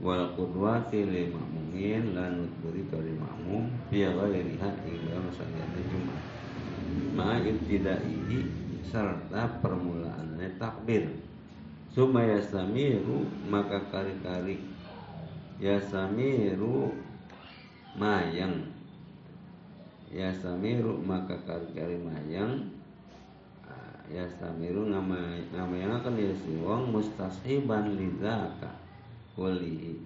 Wal 0.00 0.32
qudwati 0.34 1.04
lil 1.04 1.36
makmumin 1.36 2.16
lan 2.16 2.48
nutburi 2.48 2.82
kari 2.88 3.12
makmum 3.14 3.68
fi 3.92 4.08
ghairiha 4.08 4.70
ila 4.88 5.14
masalahnya 5.20 5.80
Jumat. 5.86 6.22
Ma 7.14 7.38
ibtidaihi 7.38 8.38
serta 8.88 9.60
permulaannya 9.62 10.58
takbir. 10.58 11.12
Summa 11.94 12.26
yastamiru 12.26 13.28
maka 13.46 13.86
kari-kari. 13.92 14.58
Yastamiru 15.62 16.90
mayang 17.94 18.73
yastamiru 20.14 21.02
maka 21.02 21.34
kari-kari 21.42 21.98
mayang. 21.98 22.70
Yastamiru 24.04 24.86
ngamayang 24.94 25.96
akan 25.98 26.14
ya 26.20 26.30
wong 26.62 26.92
mustashiban 26.92 27.96
lidzaka 27.96 28.68
kulihi 29.32 29.96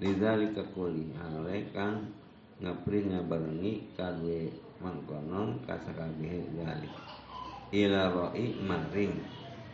lidzalika 0.00 0.64
kuli 0.72 1.12
hale 1.16 1.68
kang 1.72 2.16
ngapri 2.64 3.04
ngabarengi 3.08 3.92
kadwe 3.92 4.52
mangkonon 4.80 5.60
kasakabehe 5.68 6.48
zalik 6.56 6.92
ila 7.76 8.08
roi 8.12 8.56
maring 8.64 9.12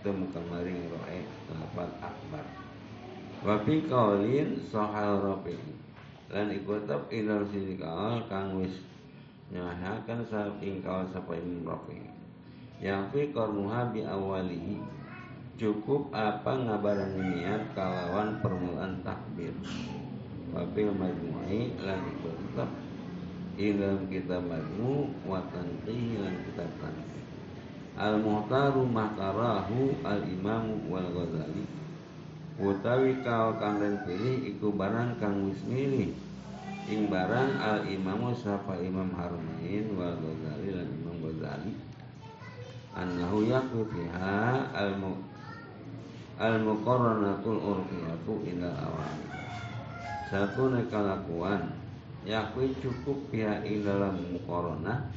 temu 0.03 0.27
kamaring 0.35 0.83
roe 0.91 1.19
lapat 1.55 1.91
akbar. 2.03 2.47
Wa 3.47 3.63
fi 3.63 3.87
qaulin 3.87 4.59
sahal 4.71 5.23
rafi 5.23 5.55
lan 6.31 6.51
ikutab 6.51 7.07
ila 7.15 7.47
sini 7.47 7.79
kaul 7.79 8.27
kang 8.27 8.59
wis 8.59 8.75
nyahakan 9.53 10.25
sa 10.27 10.49
ing 10.65 10.81
kaul 10.81 11.05
sapa 11.13 11.37
imam 11.37 11.69
rafi 11.69 12.01
yang 12.83 13.07
fi 13.15 13.31
qarnuha 13.31 13.95
bi 13.95 14.03
awalihi. 14.03 14.83
Cukup 15.61 16.11
apa 16.11 16.59
ngabaran 16.59 17.15
niat 17.15 17.71
kalawan 17.79 18.43
permulaan 18.43 18.99
takbir. 19.07 19.55
Wabil 20.51 20.91
majmu'i 20.91 21.79
lan 21.79 22.03
tetap. 22.19 22.67
Ilam 23.61 24.09
kita 24.09 24.41
majmu 24.41 25.13
Watan 25.29 25.85
lan 25.85 26.35
kita 26.49 26.65
tanqih 26.81 27.25
Al 28.01 28.17
muhtaru 28.17 28.89
mahkarahu 28.89 29.93
al 30.09 30.25
imamu 30.25 30.89
wal 30.89 31.05
ghazali 31.13 31.69
Utawi 32.57 33.21
kau 33.21 33.53
kang 33.61 33.77
pilih 34.09 34.57
iku 34.57 34.73
barang 34.73 35.21
kang 35.21 35.53
wis 35.53 35.61
milih 35.69 36.17
Ing 36.91 37.07
barang 37.07 37.63
al 37.63 37.87
imamu 37.87 38.35
sapa 38.35 38.75
imam 38.83 39.15
harumain 39.15 39.87
wal 39.95 40.19
ghazali 40.19 40.75
lan 40.75 40.89
imam 40.91 41.17
ghazali. 41.23 41.73
Annahu 42.99 43.47
yakwi 43.47 43.87
fiha 43.93 44.67
al 44.75 44.99
al 46.43 46.57
muqarranatul 46.65 47.61
urfiyatu 47.63 48.35
ila 48.51 48.71
awami 48.83 49.33
satu 50.33 50.73
nekalakuan 50.73 51.77
yakwi 52.25 52.73
cukup 52.81 53.21
pihak 53.29 53.69
ing 53.69 53.85
dalam 53.85 54.17
muqarranah. 54.33 55.13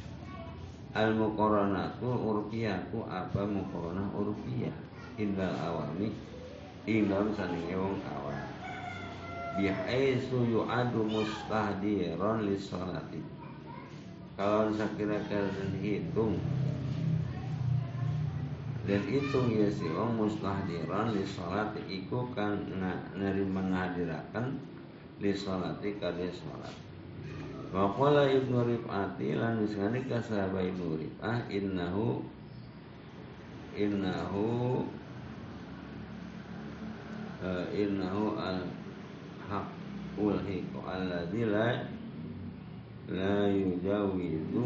Al 0.92 1.16
muqarranatul 1.16 2.20
urfiyatu 2.20 3.00
apa 3.08 3.48
muqarranah 3.48 4.12
urfiyah? 4.12 4.76
Indal 5.16 5.56
awami 5.64 6.12
ing 6.84 7.08
dalam 7.08 7.32
sandinge 7.32 7.72
wong 7.72 7.96
kawan 8.04 8.55
bihaisu 9.56 10.46
yu'adu 10.52 11.00
mustahdiran 11.08 12.44
lis 12.44 12.68
salati 12.68 13.20
kalau 14.36 14.68
sakira 14.76 15.16
kalian 15.32 15.72
hitung 15.80 16.36
dan 18.86 19.02
itu 19.10 19.38
ya 19.50 19.66
si 19.66 19.82
wong 19.90 20.14
mustahdiran 20.14 21.10
li 21.10 21.26
salat 21.26 21.74
iku 21.90 22.30
kang 22.38 22.70
nerima 23.18 23.58
ngahadiraken 23.58 24.62
li 25.18 25.34
salati 25.34 25.98
kadhe 25.98 26.30
salat 26.30 26.70
wa 27.74 27.90
qala 27.98 28.30
ibnu 28.30 28.62
rifati 28.62 29.34
lan 29.34 29.66
misani 29.66 30.06
ka 30.06 30.22
sahabat 30.22 30.70
ibnu 30.70 31.02
rifah 31.02 31.50
innahu 31.50 32.22
innahu 33.74 34.86
uh, 37.42 37.66
innahu 37.74 38.38
al 38.38 38.62
haqul 39.46 40.38
hiqu 40.44 40.78
alladzi 40.82 41.42
la 41.46 41.86
la 43.10 43.46
yujawizu 43.50 44.64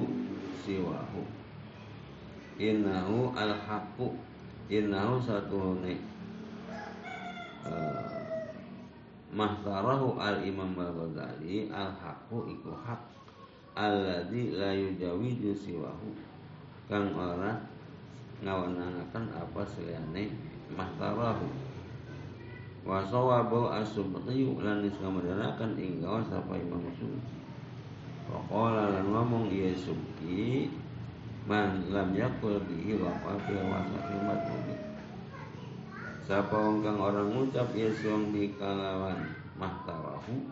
siwahu. 0.64 1.22
Innahu 2.60 3.32
al 3.36 3.52
haqu 3.56 4.16
innahu 4.68 5.20
satu 5.20 5.80
ne 5.80 5.96
uh, 7.68 8.04
mahtarahu 9.32 10.20
al 10.20 10.40
imam 10.44 10.72
al 10.76 10.92
ghazali 10.92 11.68
al 11.72 11.92
haqu 12.00 12.48
iku 12.48 12.72
hak. 12.72 13.00
Alladzi 13.76 14.56
la 14.56 14.72
yujawizu 14.76 15.52
siwahu. 15.56 16.12
Kang 16.90 17.14
ora 17.14 17.54
ngawananaken 18.40 19.24
apa 19.36 19.62
seliyane 19.68 20.32
mahtarahu 20.72 21.44
wa 22.80 23.04
sawabu 23.04 23.68
as-subti 23.68 24.48
lan 24.56 24.80
iskamadakan 24.88 25.76
ing 25.76 26.00
gawan 26.00 26.24
sapa 26.24 26.56
imam 26.56 26.80
subti 26.96 27.36
wa 28.32 28.40
qala 28.48 28.88
lan 28.88 29.04
ngomong 29.12 29.52
iya 29.52 29.76
subki 29.76 30.72
man 31.44 31.84
lam 31.92 32.16
yakul 32.16 32.56
bihi 32.64 32.96
wa 32.96 33.12
qafi 33.20 33.52
wa 33.60 33.84
sahimat 33.84 34.40
mubi 34.48 34.76
Siapa 36.30 36.54
wong 36.54 36.86
kang 36.86 37.02
orang 37.02 37.26
ngucap 37.34 37.74
yesong 37.74 38.30
di 38.30 38.54
kalawan 38.54 39.18
mahtarahu 39.58 40.46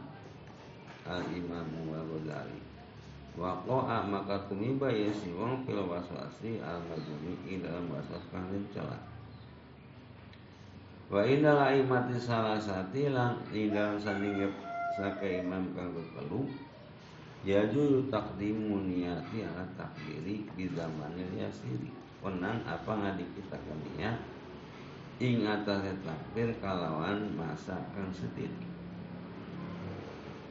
al 1.07 1.23
imam 1.33 1.69
wa 1.87 2.03
ghazali 2.03 2.59
wa 3.39 3.55
qa'a 3.63 4.03
maka 4.11 4.43
tumiba 4.51 4.91
yesi 4.91 5.31
wong 5.39 5.63
fil 5.63 5.87
waswasi 5.87 6.59
al 6.59 6.83
majumi 6.91 7.39
ing 7.47 7.63
dalam 7.63 7.87
waswas 7.95 8.27
kang 8.35 8.51
celah 8.75 8.99
wa 11.09 11.25
inal 11.25 11.57
aimati 11.57 12.21
salah 12.21 12.61
sati 12.61 13.09
lang 13.09 13.41
ing 13.49 13.73
dalam 13.73 13.97
sandinge 13.97 14.53
saka 15.01 15.25
imam 15.25 15.73
kang 15.73 15.97
telu 16.13 16.45
Yaju 17.47 18.11
takdimu 18.11 18.83
niati 18.83 19.47
ala 19.47 19.63
takdiri 19.79 20.43
di 20.59 20.67
zamanil 20.75 21.39
yasiri 21.39 21.87
Wenang 22.19 22.67
apa 22.67 22.99
ngadi 22.99 23.23
kita 23.39 23.55
niat 23.95 24.19
Ing 25.23 25.47
atas 25.47 25.87
takdir 26.03 26.51
kalawan 26.59 27.31
masa 27.39 27.79
kang 27.95 28.11
sedikit 28.11 28.51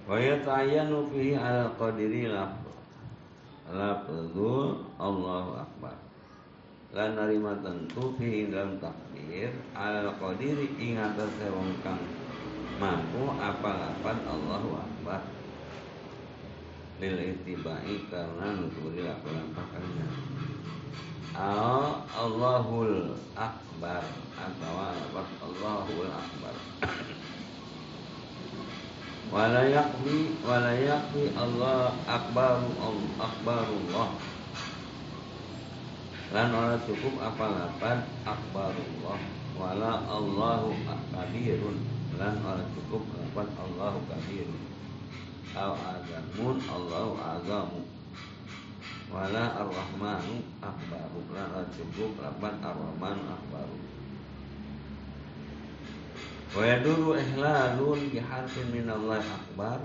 Wa 0.07 0.15
yata'ayyanu 0.15 1.11
fihi 1.11 1.35
ala 1.35 1.75
qadiri 1.75 2.31
lafz 2.31 2.71
Lafzul 3.67 4.87
Allahu 4.95 5.59
Akbar 5.59 6.06
Lan 6.95 7.19
narima 7.19 7.59
tentu 7.59 8.15
fihi 8.15 8.47
dalam 8.47 8.79
takdir 8.79 9.51
Ala 9.75 10.15
qadiri 10.15 10.71
ing 10.79 10.95
atas 10.95 11.35
kang 11.83 11.99
mampu 12.77 13.27
apa 13.35 13.69
lapan 13.75 14.17
Allahu 14.23 14.69
Akbar. 14.79 15.21
Lil 17.03 17.17
itibai 17.35 18.07
karena 18.09 18.57
nuturi 18.57 19.05
aku 19.05 19.29
lampakannya 19.29 20.07
al 21.37 22.01
Allahul 22.17 23.13
Akbar 23.37 24.01
atau 24.33 24.73
apa 24.81 25.21
Allahul 25.45 26.09
Akbar. 26.09 26.55
Wala 29.27 29.67
yakfi 29.67 30.39
wala 30.41 30.71
yakfi 30.71 31.35
Allah 31.35 31.91
akbaru 32.07 32.71
akbarullah 33.19 34.09
lan 36.27 36.51
ora 36.51 36.75
cukup 36.83 37.15
apa 37.23 37.45
lapan 37.47 37.97
akbarullah. 38.27 39.19
Wala 39.55 40.03
Allahu 40.11 40.75
kabirun. 41.15 41.77
Lan 42.19 42.35
ora 42.43 42.67
cukup 42.75 43.07
lapan 43.15 43.47
Allahu 43.55 43.99
kabirun. 44.11 44.61
Al 45.55 45.73
azamun 45.73 46.59
Allahu 46.67 47.13
azamu. 47.15 47.81
Wala 49.07 49.55
ar-Rahmanu 49.55 50.43
akbaru. 50.59 51.19
Lan 51.31 51.63
cukup 51.71 52.19
lapan 52.19 52.59
ar-Rahmanu 52.59 53.23
akbaru. 53.31 53.77
Wa 56.51 56.63
yaduru 56.63 57.15
ihlalun 57.15 58.11
biharfin 58.11 58.67
minallahi 58.75 59.31
akbar. 59.31 59.79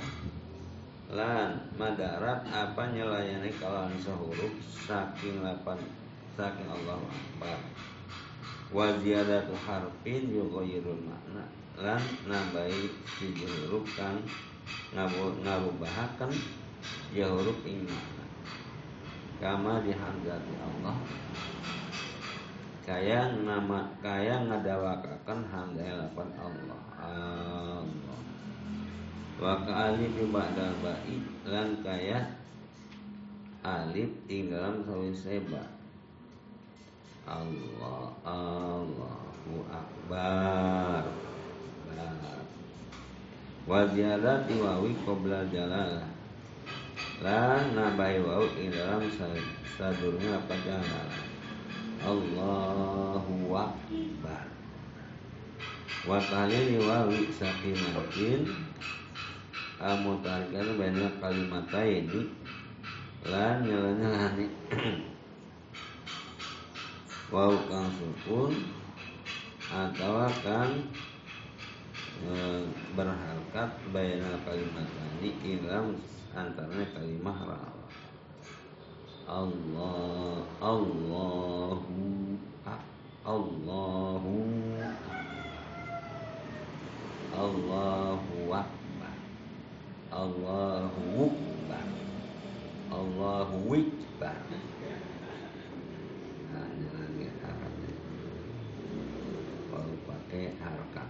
Lan 1.13 1.71
madarat 1.79 2.49
apa 2.51 2.89
nyelayani 2.89 3.53
kalawan 3.61 3.93
sehuruf 4.01 4.57
Saking 4.89 5.45
lapan 5.45 5.77
Saking 6.33 6.65
Allahu 6.65 7.05
akbar. 7.13 7.61
Wa 8.73 8.89
ziyadatu 9.05 9.53
harfin 9.53 10.33
yugoyirul 10.33 11.05
makna. 11.05 11.45
Lan 11.77 12.01
nambahi 12.25 12.89
si 13.05 13.37
huruf 13.37 13.85
kan 13.93 14.17
ngarubahakan 14.97 16.33
ya 17.13 17.29
huruf 17.29 17.61
ing 17.69 17.85
makna. 17.85 18.25
Kama 19.45 19.85
dihamdati 19.85 20.55
Allah. 20.57 20.97
Kaya 22.83 23.37
nama 23.45 23.93
kaya 24.01 24.49
ngadawakakan 24.49 25.45
hamdaya 25.53 26.09
lapan 26.09 26.29
Allah. 26.41 26.81
Allah. 26.97 28.21
Wa 29.37 29.61
ka 29.69 29.93
alif 29.93 30.17
ba'dal 30.33 30.81
ba'i. 30.81 31.21
Lan 31.45 31.77
kaya 31.85 32.25
alif 33.61 34.09
ing 34.33 34.49
dalam 34.49 34.81
sawise 34.89 35.37
ba 35.53 35.82
Allah 37.23 38.11
Allahu 38.27 39.55
akbar. 39.71 41.07
Wa 43.63 43.87
ziyadati 43.87 44.59
wawi 44.59 44.91
qabla 45.07 45.47
jalalah. 45.47 46.11
La 47.23 47.63
nabai 47.71 48.19
ing 48.59 48.75
dalam 48.75 49.07
sadurnya 49.79 50.43
apa 50.43 50.55
jalalah. 50.67 51.23
Allahu 52.03 53.55
akbar. 53.55 54.45
Wa 56.03 56.19
tahlili 56.19 56.83
wawi 56.83 57.31
sakinatin 57.31 58.51
amutarikan 59.79 60.79
banyak 60.79 61.13
kalimat 61.23 61.67
ini 61.87 62.23
lan 63.27 63.63
nyalanya 63.63 64.11
hani 64.11 64.47
wawu 67.33 67.57
kang 67.67 67.89
sukun 67.97 68.53
atau 69.73 70.29
kang 70.45 70.85
berharkat 72.93 73.71
bayna 73.91 74.37
kalimat 74.45 74.87
ini 75.19 75.33
ilam 75.57 75.97
antaranya 76.37 76.87
kalimah 76.93 77.39
rawa. 77.49 77.73
Allah 79.33 80.45
Allahu 80.61 82.37
Allahu 83.23 84.35
Allahu 87.33 88.51
Akbar 88.51 89.17
Allahu 90.11 91.33
Akbar 91.33 91.87
Allahu 92.93 93.59
Akbar 93.73 94.37
Nah, 96.53 96.69
ini 96.69 96.87
lagi 96.93 97.27
harakatnya 97.41 97.93
Kalau 99.73 99.97
pakai 100.05 100.45
harakat 100.61 101.09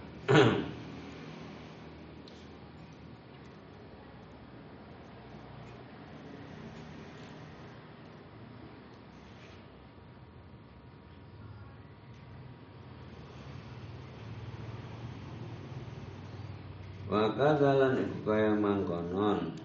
Iku 17.33 18.17
kaya 18.29 18.53
mangkonon. 18.53 19.57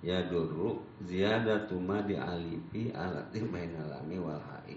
Ya 0.00 0.24
duru 0.24 0.80
ziyadatu 1.04 1.76
ma 1.76 2.00
di 2.00 2.16
alifi 2.16 2.94
alati 2.96 3.44
bainalami 3.44 4.16
wal 4.16 4.40
hai. 4.40 4.76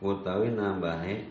Utawi 0.00 0.56
nambahe 0.56 1.28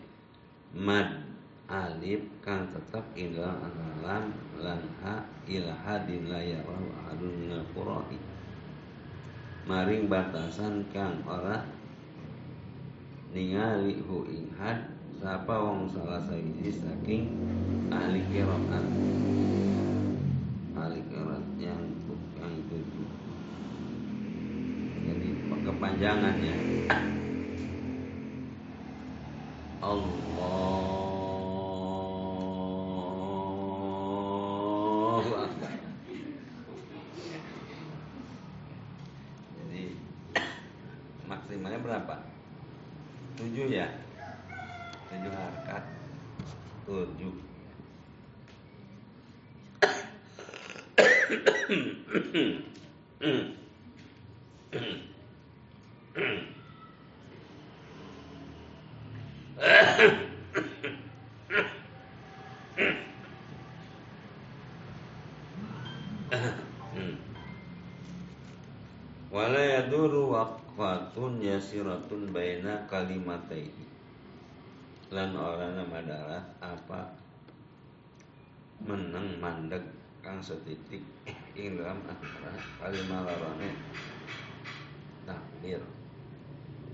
mad 0.74 1.26
alif 1.66 2.22
kang 2.46 2.70
tetap 2.70 3.02
ing 3.18 3.34
dalam 3.34 3.58
antara 3.62 4.22
lan 4.62 4.82
ha 5.02 5.22
ila 5.50 5.72
hadin 5.82 6.30
la 6.30 6.38
minal 7.18 7.66
maring 9.66 10.06
batasan 10.06 10.86
kang 10.94 11.26
ora 11.26 11.66
ningali 13.34 13.98
hu 14.06 14.22
ing 14.30 14.46
had 14.54 14.95
Siapa 15.16 15.54
wong 15.56 15.88
salah 15.90 16.20
sahiji 16.28 16.68
saking 16.76 17.32
ahli 17.88 18.20
kiroat? 18.28 18.84
Ahli 20.76 21.00
kiroat 21.08 21.44
yang 21.56 21.82
yang 22.36 22.54
tujuh 22.68 23.08
jadi 25.06 25.28
kepanjangannya 25.64 26.54
Wala 51.66 51.82
yaduru 69.58 70.30
waqfatun 70.30 71.42
yasiratun 71.42 72.30
baina 72.30 72.86
kalimataihi 72.86 73.74
lan 75.10 75.34
orang 75.34 75.82
adalah 75.90 76.46
apa? 76.62 77.10
Menang 78.86 79.42
mandek 79.42 79.82
kang 80.22 80.38
setitik 80.38 81.02
ing 81.56 81.80
dalam 81.80 82.04
antara 82.04 82.52
larane 83.24 83.72
takdir 85.24 85.80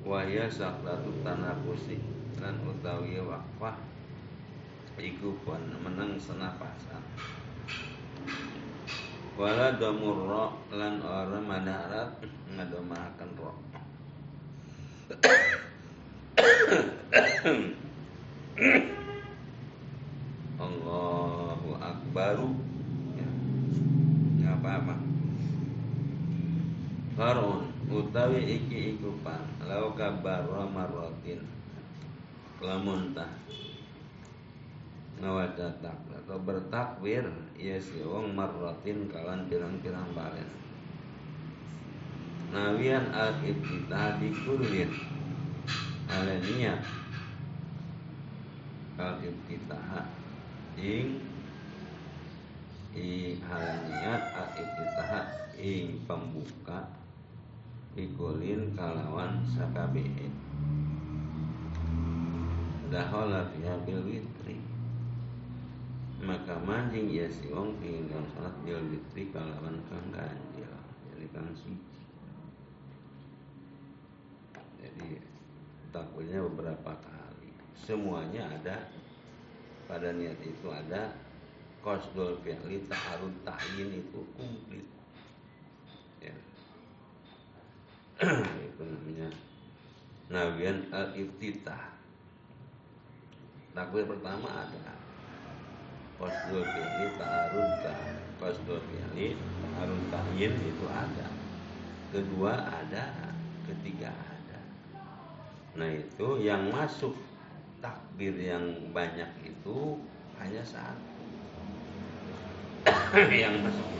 wahya 0.06 0.46
saklatu 0.46 1.10
tanafusi 1.26 1.98
lan 2.38 2.62
utawi 2.62 3.18
wakfah 3.18 3.74
iku 5.02 5.34
pun 5.42 5.58
menang 5.82 6.14
senapasan. 6.14 7.02
Wala 9.34 9.74
domurro 9.80 10.60
lan 10.70 11.02
ora 11.02 11.40
madarat 11.40 12.20
ngadomahaken 12.52 13.30
ro 13.40 13.56
Allahu 20.62 21.74
akbaru 21.80 22.52
apa-apa 24.72 25.12
Farun 27.12 27.68
utawi 27.92 28.40
iki 28.56 28.96
iku 28.96 29.12
pan 29.20 29.44
lau 29.68 29.92
kabar 29.92 30.48
marrotin 30.72 31.44
lamun 32.62 33.12
tah. 33.12 33.28
Ngawaca 35.20 35.76
takbir 35.84 36.18
atau 36.24 36.38
bertakbir 36.40 37.28
ya 37.60 37.76
si 37.76 38.00
wong 38.00 38.32
marrotin 38.32 39.12
kalan 39.12 39.44
pirang-pirang 39.46 40.08
balen. 40.16 40.48
Nawian 42.48 43.12
al 43.12 43.36
ibtitah 43.44 44.16
di 44.16 44.32
kullin 44.48 44.90
ale 46.08 46.40
niat 46.40 46.80
al 48.96 49.20
ing 50.80 51.31
i 52.92 53.40
hal 53.48 53.66
niat 53.88 54.22
al 54.36 54.48
ibtitah 54.56 55.26
ing 55.56 56.04
pembuka 56.04 57.02
Ikulin 57.92 58.72
kalawan 58.72 59.44
sakabehe. 59.44 60.32
Dahola 62.88 63.44
fiha 63.52 63.76
bil 63.84 64.00
witri. 64.08 64.56
Maka 66.24 66.56
manjing 66.64 67.12
ya 67.12 67.28
si 67.28 67.52
wong 67.52 67.76
pingin 67.84 68.08
dalam 68.08 68.24
salat 68.32 68.54
bil 68.64 68.80
witri 68.88 69.28
kalawan 69.28 69.76
kang 69.92 70.08
ganjil 70.08 70.72
Jadi 71.12 71.26
kang 71.36 71.52
suci. 71.52 72.00
Jadi 74.80 75.20
takutnya 75.92 76.40
beberapa 76.48 76.96
kali. 76.96 77.52
Semuanya 77.76 78.56
ada 78.56 78.88
pada 79.84 80.16
niat 80.16 80.40
itu 80.40 80.72
ada 80.72 81.12
Kosdol 81.82 82.38
fi'li 82.46 82.86
ta'arud 82.86 83.34
ta'yin 83.42 83.90
itu 83.90 84.22
komplit. 84.38 84.86
Itu 88.70 88.82
namanya 88.86 89.28
Nabian 90.30 90.86
al-iftitah 90.94 91.90
Takbir 93.74 94.06
pertama 94.06 94.46
ada. 94.46 94.94
Qasdul 96.22 96.62
fi'li 96.62 97.06
ta'arud 97.18 97.70
Qasdul 98.38 98.78
fi'li 98.86 99.34
ta'arud 99.34 100.02
ta'yin 100.14 100.54
itu 100.54 100.86
ada. 100.86 101.26
Kedua 102.14 102.52
ada 102.62 103.34
Ketiga 103.66 104.14
ada. 104.14 104.60
Nah 105.74 105.90
itu 105.90 106.46
yang 106.46 106.70
masuk. 106.70 107.18
Takbir 107.82 108.38
yang 108.38 108.94
banyak 108.94 109.26
itu 109.42 109.98
Hanya 110.38 110.62
satu 110.62 111.11
Yang 113.12 113.60
masuk 113.60 113.90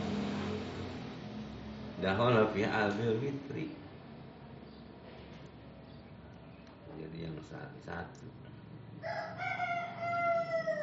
Dahola 2.00 2.48
fi 2.56 2.64
al 2.64 2.96
witri 3.20 3.68
jadi 6.96 7.28
yang 7.28 7.36
satu 7.44 8.26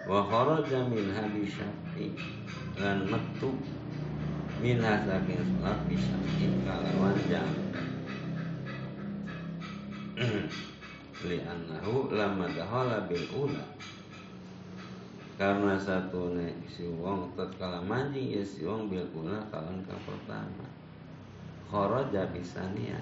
wa 0.09 0.25
kharaja 0.25 0.89
min 0.89 1.09
hadi 1.09 1.45
syaf'i 1.49 2.13
lan 2.77 3.09
metu 3.09 3.53
min 4.61 4.77
saking 4.81 5.41
salat 5.61 5.79
bisa 5.89 6.17
kalawan 6.65 7.17
jam 7.29 7.49
li 11.29 11.37
annahu 11.45 12.13
lamma 12.13 12.45
dahala 12.53 13.05
bil 13.09 13.25
ula 13.37 13.65
karena 15.39 15.79
satu 15.79 16.35
nek 16.35 16.67
si 16.67 16.83
wong 16.83 17.31
tatkala 17.39 17.79
mancing 17.79 18.35
ya 18.35 18.43
si 18.43 18.67
wong 18.67 18.91
bil 18.91 19.07
ula 19.15 19.39
kalan 19.47 19.79
ka 19.87 19.95
pertama. 20.03 20.67
Kharaja 21.71 22.27
bisania 22.35 22.99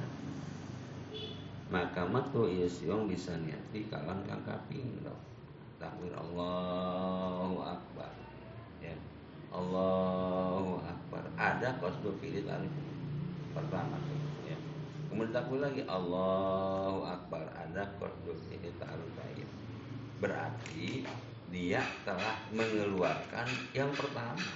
maka 1.67 2.05
metu 2.05 2.45
ieu 2.45 2.69
siung 2.69 3.11
bisa 3.11 3.35
niati 3.41 3.89
kawan 3.91 4.21
kang 4.23 4.39
kaping 4.45 5.01
takbir 5.81 6.13
Allahu 6.13 7.57
akbar. 7.59 8.13
Ya. 8.79 8.93
Allahu 9.51 10.79
akbar. 10.85 11.25
Ada 11.35 11.81
qasdul 11.81 12.15
fi'il 12.21 12.45
pertama. 13.51 13.97
Ya. 14.45 14.55
Kemudian 15.11 15.33
takbir 15.33 15.59
lagi 15.59 15.83
Allahu 15.89 17.01
akbar. 17.03 17.49
Ada 17.51 17.83
qasdul 17.97 18.37
fi'il 18.47 18.77
alif 18.77 19.49
berarti 20.17 21.05
dia 21.47 21.79
telah 22.03 22.35
mengeluarkan 22.51 23.47
yang 23.71 23.91
pertama. 23.95 24.51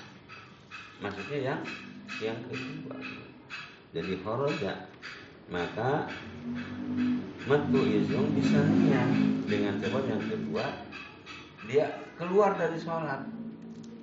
Maksudnya 0.99 1.39
yang 1.39 1.61
yang 2.19 2.39
kedua. 2.45 2.95
Jadi 3.91 4.13
kharaja 4.23 4.73
maka 5.51 6.07
metu 7.43 7.81
izung 7.83 8.31
bisa 8.39 8.63
niat 8.63 9.09
dengan 9.51 9.75
sebab 9.83 10.03
yang 10.07 10.23
kedua 10.23 10.65
dia 11.67 11.85
keluar 12.15 12.55
dari 12.55 12.79
sholat. 12.79 13.27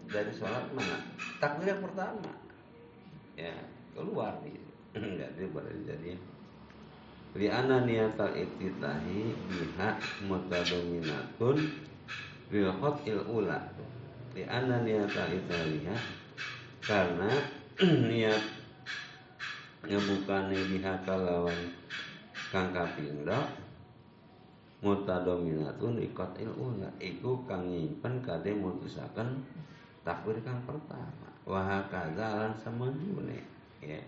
Dari 0.09 0.33
sholat 0.37 0.69
mana? 0.73 1.05
Takbir 1.41 1.73
yang 1.77 1.83
pertama. 1.85 2.33
Ya 3.37 3.55
keluar. 3.97 4.41
Jadi 4.93 5.45
berarti 5.53 5.83
jadi. 5.85 6.11
Li 7.37 7.47
anna 7.53 7.85
niatal 7.85 8.33
iftitahi 8.33 9.21
biha 9.53 9.89
mutadominatun 10.27 11.57
bil 12.49 12.73
khotil 12.81 13.21
ula. 13.29 13.61
Li 14.33 14.45
anna 14.45 14.81
niatal 14.81 15.29
iftitahiha 15.33 15.97
karena 16.85 17.31
niat 18.11 18.43
ngebukane 19.85 20.59
bihaka 20.69 21.15
lawan 21.17 21.61
kang 22.49 22.73
kapindho 22.73 23.39
mutadominatun 24.81 26.01
ikot 26.09 26.33
ula. 26.57 26.89
Iku 26.97 27.45
kang 27.45 27.69
nyimpen 27.69 28.25
kade 28.25 28.57
mutusaken 28.57 29.45
takbir 30.03 30.41
kang 30.41 30.61
pertama. 30.65 31.29
Wah 31.49 31.85
kazalan 31.89 32.53
samajune 32.57 33.41
ya 33.81 34.01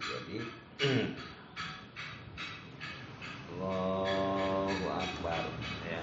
jadi 0.00 0.38
Allahu 3.50 4.86
Akbar. 4.88 5.44
Ya 5.84 6.02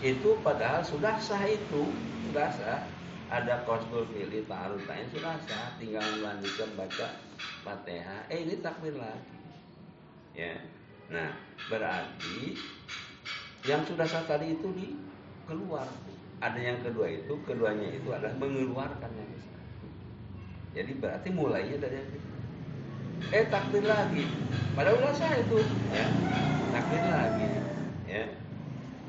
itu 0.00 0.36
padahal 0.40 0.80
sudah 0.80 1.20
sah 1.20 1.44
itu. 1.44 1.92
Sudah 2.28 2.48
sah. 2.52 2.80
Ada 3.30 3.62
kosbul 3.62 4.10
fili 4.10 4.42
ta'arud 4.48 4.82
ta'in 4.88 5.06
sudah 5.12 5.36
sah. 5.46 5.76
Tinggal 5.76 6.02
melanjutkan 6.18 6.74
baca 6.74 7.06
fatihah 7.62 8.26
eh 8.32 8.42
ini 8.42 8.58
takbir 8.64 8.96
lagi. 8.96 9.36
Ya. 10.34 10.56
Nah 11.12 11.36
berarti 11.68 12.56
yang 13.68 13.84
sudah 13.84 14.08
sah 14.08 14.24
tadi 14.24 14.56
itu 14.56 14.68
di 14.74 14.96
keluar. 15.44 15.86
Ada 16.40 16.56
yang 16.56 16.80
kedua 16.80 17.06
itu 17.06 17.36
keduanya 17.44 17.92
itu 17.92 18.08
adalah 18.16 18.32
mengeluarkan 18.40 19.12
yang 19.12 19.28
satu 19.36 19.86
jadi 20.70 20.92
berarti 20.96 21.28
mulainya 21.34 21.76
dari 21.76 22.00
yang 22.00 22.08
kedua. 22.08 22.38
Eh 23.36 23.44
takbir 23.52 23.84
lagi. 23.84 24.24
Pada 24.72 24.96
udah 24.96 25.12
sah 25.12 25.36
itu. 25.36 25.60
Ya. 25.92 26.08
Takbir 26.72 27.04
lagi 27.04 27.59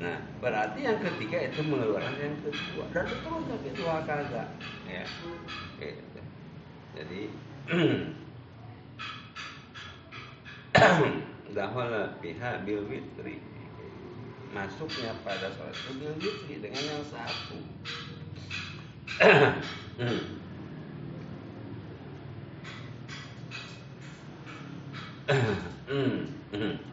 Nah, 0.02 0.18
berarti 0.42 0.82
yang 0.82 0.98
ketiga 0.98 1.46
itu 1.46 1.62
mengeluarkan 1.62 2.18
yang 2.18 2.34
kedua 2.42 2.90
dan 2.90 3.06
seterusnya 3.06 3.70
itu 3.70 3.86
hakaza. 3.86 4.50
Ya. 4.90 5.06
Gitu. 5.78 6.20
Jadi 6.98 7.30
dahala 11.54 12.18
pihak 12.18 12.66
bil 12.66 12.82
witri 12.90 13.38
masuknya 14.50 15.14
pada 15.22 15.54
sholat 15.54 15.70
itu 15.70 16.02
bil 16.02 16.18
witri 16.18 16.58
dengan 16.58 16.82
yang 16.82 17.06
satu. 17.06 17.62
Hmm. 25.92 26.24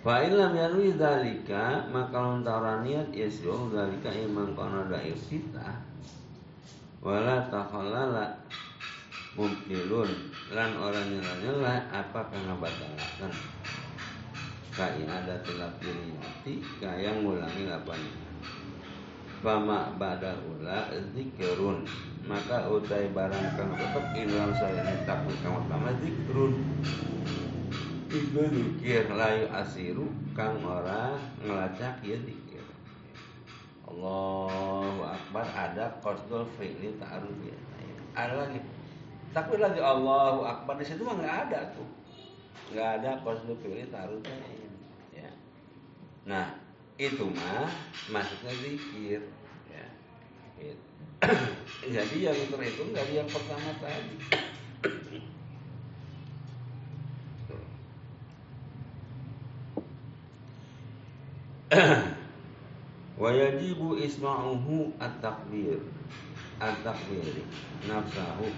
Fa 0.00 0.24
ilam 0.24 0.56
yarwi 0.56 0.96
dalika 0.96 1.84
maka 1.92 2.16
lontaran 2.16 2.80
niat 2.88 3.12
yasyu 3.12 3.68
dalika 3.68 4.08
iman 4.08 4.56
kana 4.56 4.88
da 4.88 4.96
isita 4.96 5.76
wala 7.04 7.44
takhallala 7.52 8.32
mubtilun 9.36 10.08
lan 10.56 10.72
orang 10.80 11.04
nyela-nyela 11.04 11.84
apa 11.92 12.32
kang 12.32 12.48
ngebatalaken 12.48 13.32
kai 14.72 15.04
ada 15.04 15.36
tilapiriyati 15.44 16.64
kaya 16.80 17.20
ngulangi 17.20 17.68
lapan. 17.68 18.00
Fama 19.44 19.92
bada 20.00 20.32
ula 20.48 20.88
zikrun 21.12 21.84
maka 22.24 22.72
utai 22.72 23.12
barang 23.12 23.46
kang 23.52 23.76
tetep 23.76 24.06
ilang 24.16 24.52
saya 24.56 24.96
takut 25.04 25.36
kang 25.44 25.60
utama 25.60 25.92
zikrun 26.00 26.56
Iku 28.10 28.42
zikir 28.50 29.06
layu 29.06 29.46
asiru 29.54 30.10
kang 30.34 30.58
ora 30.66 31.14
ngelacak 31.38 32.02
ya 32.02 32.18
zikir 32.18 32.58
Allahu 33.86 35.06
Akbar 35.06 35.46
ada 35.46 35.94
qasdul 36.02 36.42
fi'li 36.58 36.98
ta'aruf 36.98 37.38
ya. 37.46 37.54
Ada 38.18 38.34
lagi. 38.46 38.58
Takbir 39.30 39.62
lagi 39.62 39.78
Allahu 39.78 40.42
Akbar 40.42 40.74
di 40.82 40.90
situ 40.90 41.06
mah 41.06 41.22
nggak 41.22 41.36
ada 41.46 41.70
tuh. 41.70 41.86
Nggak 42.74 42.88
ada 42.98 43.10
qasdul 43.22 43.54
fi'li 43.62 43.86
ta'aruf 43.94 44.26
ya. 45.14 45.30
Nah 46.26 46.58
itu 46.98 47.30
mah 47.30 47.70
maksudnya 48.10 48.52
zikir 48.58 49.22
ya. 49.70 49.86
Gitu. 50.58 50.86
jadi 51.94 52.16
yang 52.26 52.38
terhitung 52.50 52.90
dari 52.90 53.22
yang 53.22 53.30
pertama 53.30 53.70
tadi 53.78 54.18
Wajibu 63.20 63.94
isma'uhu 63.94 64.90
at-takbir 64.98 65.78
At-takbir 66.58 67.46
Nafsahu. 67.86 68.50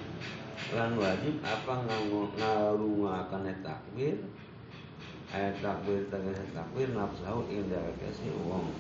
Lan 0.73 0.97
wajib 0.97 1.37
apa 1.45 1.85
ngarungakan 2.41 3.53
takbir 3.61 4.17
Ayat 5.29 5.61
takbir 5.61 6.09
tegese 6.09 6.45
takbir 6.57 6.89
nafsahu 6.97 7.45
indah 7.53 7.93
kasih 8.01 8.33
uang 8.49 8.73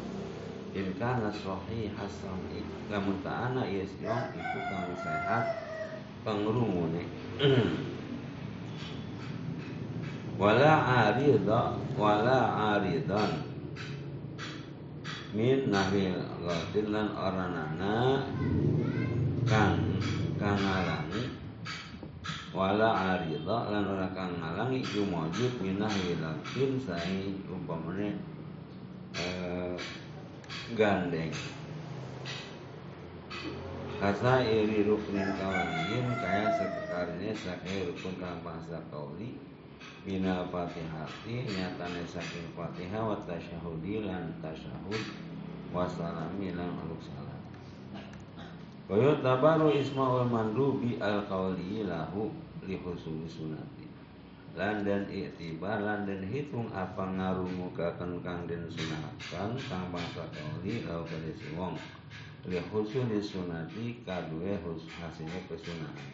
In 0.73 0.97
kana 0.97 1.29
sahih 1.29 1.93
hasan 1.93 2.41
Lamun 2.89 3.21
ta'ana 3.21 3.69
iya 3.69 3.85
siong 3.85 4.33
itu 4.33 4.59
kang 4.73 4.97
sehat 4.97 5.45
Pengrungune 6.25 7.05
Wala 10.41 10.73
arida 11.13 11.77
Wala 12.01 12.41
aridan 12.81 13.52
min 15.33 15.73
nahil 15.73 16.21
ghadin 16.45 16.87
lan 16.93 17.09
oranana 17.17 18.21
kang 19.49 19.81
ngalangi 20.37 21.25
wala 22.53 23.17
arida 23.17 23.59
lan 23.73 23.85
ora 23.89 24.09
kang 24.13 24.37
ngalangi 24.37 24.85
jumujud 24.85 25.57
min 25.65 25.81
nahil 25.81 26.21
ghadin 26.21 26.77
sai 26.77 27.33
umpamane 27.49 28.21
eh, 29.17 29.77
gandeng. 30.77 31.33
Kasa 34.03 34.43
iri 34.43 34.83
ruknin 34.83 35.31
kawanin 35.39 36.07
kaya 36.19 36.51
sekarnya 36.59 37.31
sakhe 37.39 37.87
rukun 37.87 38.19
kang 38.19 38.43
bangsa 38.43 38.83
kauli 38.91 39.39
minal 40.03 40.51
fatihati 40.51 41.47
nyatane 41.47 42.03
saking 42.03 42.51
fatihah 42.59 43.07
wa 43.07 43.15
tasyahudi 43.23 44.03
lan 44.03 44.35
tasyahud 44.43 45.05
wa 45.71 45.87
salami 45.87 46.51
lan 46.51 46.75
aluk 46.83 46.99
salam. 46.99 47.41
Kaya 48.91 49.23
tabaru 49.23 49.71
ismaul 49.71 50.27
mandubi 50.27 50.99
al 50.99 51.23
qawli 51.31 51.87
lahu 51.87 52.35
li 52.67 52.75
husuli 52.83 53.31
sunati. 53.31 53.87
Lan 54.59 54.85
dan 54.85 55.09
iktibar 55.09 55.81
lan 55.81 56.05
dan 56.05 56.27
hitung 56.29 56.69
apa 56.75 57.09
ngarumukaken 57.09 58.21
kang 58.21 58.45
den 58.45 58.69
sunahkan 58.69 59.57
kang 59.71 59.87
bangsa 59.89 60.29
kauli 60.29 60.85
lahu 60.85 61.07
kadesi 61.09 61.57
wong 61.57 61.79
li 62.51 62.59
husuli 62.69 63.23
sunati 63.23 64.03
kadue 64.03 64.59
hasilnya 64.99 65.41
kesunahan. 65.47 66.11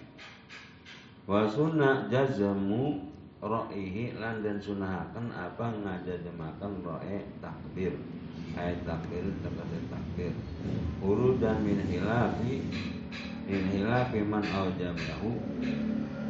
Wa 1.24 1.48
sunnah 1.50 2.06
jazamu 2.12 3.16
ro'ihi 3.38 4.18
lan 4.18 4.42
dan 4.42 4.58
sunahaken 4.58 5.30
apa 5.30 5.66
ngajajemaken 5.70 6.72
ro'e 6.82 7.18
takbir. 7.38 7.94
Ayat 8.58 8.82
takbir 8.82 9.22
tegese 9.44 9.78
takbir. 9.86 10.32
Uru 10.98 11.38
dan 11.38 11.62
min 11.62 11.78
hilafi 11.86 12.66
min 13.48 13.62
hilafi 13.72 14.20
man 14.26 14.44
aujamahu 14.44 15.40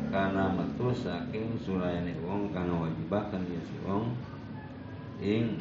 karena 0.09 0.49
metu 0.53 0.89
saking 0.95 1.59
surayane 1.61 2.17
wong 2.25 2.49
kang 2.55 2.73
wajibaken 2.73 3.45
ya 3.45 3.61
wong 3.85 4.17
ing 5.21 5.61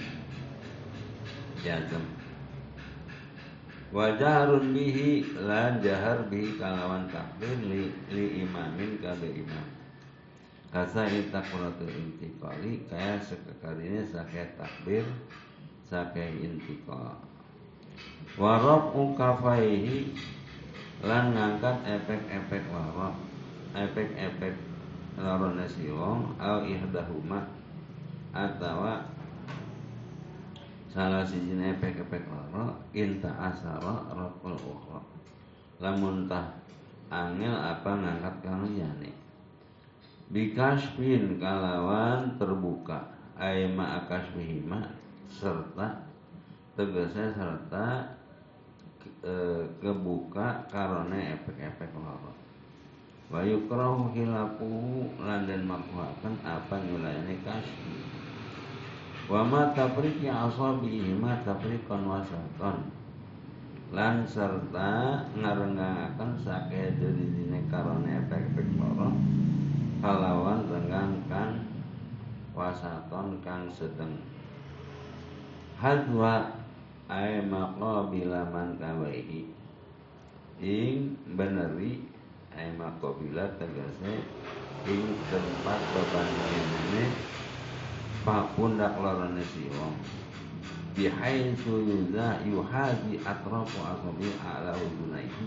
jazam 1.60 2.06
wajarun 3.92 4.72
bihi 4.72 5.24
lan 5.44 5.84
jahar 5.84 6.28
bihi 6.32 6.56
kalawan 6.56 7.08
takbir 7.12 7.58
li, 7.66 7.92
li 8.12 8.46
imamin 8.46 9.00
kabe 9.04 9.28
imam 9.32 9.77
Kasa 10.68 11.08
intakuratul 11.08 11.88
intikali 11.88 12.84
Kaya 12.92 13.16
sekekalinya 13.24 14.04
sakit 14.04 14.60
takbir 14.60 15.08
Sakit 15.88 16.44
intikal 16.44 17.16
Warab 18.36 18.92
ukafaihi 18.92 20.12
Lan 21.08 21.32
ngangkat 21.32 21.88
efek-efek 21.88 22.68
warab 22.68 23.16
Efek-efek 23.72 24.54
Larona 25.16 25.64
siwong 25.64 26.36
Au 26.36 26.68
ihdahuma 26.68 27.48
Atawa 28.36 29.08
Salah 30.92 31.24
sijin 31.24 31.64
efek-efek 31.64 32.28
warab 32.28 32.76
Inta 32.92 33.32
asara 33.40 34.04
Rabul 34.12 34.60
ukhra. 34.60 35.00
Lamun 35.80 36.28
tah 36.28 36.60
Angel 37.08 37.56
apa 37.56 37.88
ngangkat 37.88 38.36
kang 38.44 38.68
jani 38.76 39.17
bikasfin 40.32 41.40
kalawan 41.40 42.36
terbuka. 42.40 43.16
Aima 43.38 44.02
akasfihima 44.02 44.82
serta 45.30 46.08
tegasnya 46.74 47.34
serta 47.34 47.86
e, 49.22 49.34
kebuka 49.82 50.66
karena 50.70 51.38
efek-efek 51.38 51.90
lara 51.98 52.34
wa 53.28 53.42
yukrahu 53.44 54.14
hilapuhu 54.16 55.20
lan 55.20 55.50
den 55.50 55.68
apa 55.68 56.76
nyulayani 56.80 57.36
kasfi 57.44 57.98
wa 59.28 59.44
ma 59.44 59.76
tabriki 59.76 60.32
asabihima 60.32 61.44
tabrikan 61.44 62.08
wasaton 62.08 62.88
lan 63.92 64.24
serta 64.24 65.24
ngarenggangaken 65.36 66.32
sakeh 66.40 66.96
dine 66.96 67.60
karena 67.68 68.22
efek-efek 68.24 68.68
lara 68.80 69.10
kalawan 70.02 70.66
renggang 70.70 71.66
wasaton 72.54 73.38
kang 73.42 73.70
sedeng. 73.70 74.18
Hadwa 75.78 76.58
ay 77.10 77.46
maqabila 77.46 78.50
man 78.50 78.78
kawaihi. 78.82 79.46
Ing 80.58 81.14
beneri 81.38 82.02
ay 82.58 82.74
maqabila 82.74 83.46
tegese 83.62 84.26
ing 84.90 85.06
tempat 85.30 85.82
bebanane 85.94 87.06
papundak 88.26 88.98
lorone 88.98 89.44
si 89.46 89.70
wong 89.72 89.94
bihaitsu 90.98 91.86
yuza 91.86 92.42
yuhadi 92.42 93.22
atrafu 93.22 93.80
asabi 93.86 94.34
ala 94.42 94.74
udunaihi 94.74 95.46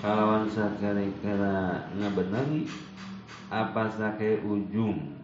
kalawan 0.00 0.48
sakare 0.48 1.12
kira 1.20 1.86
ngabeneri 1.92 2.64
apa 3.46 3.86
sake 3.86 4.42
ujung? 4.42 5.14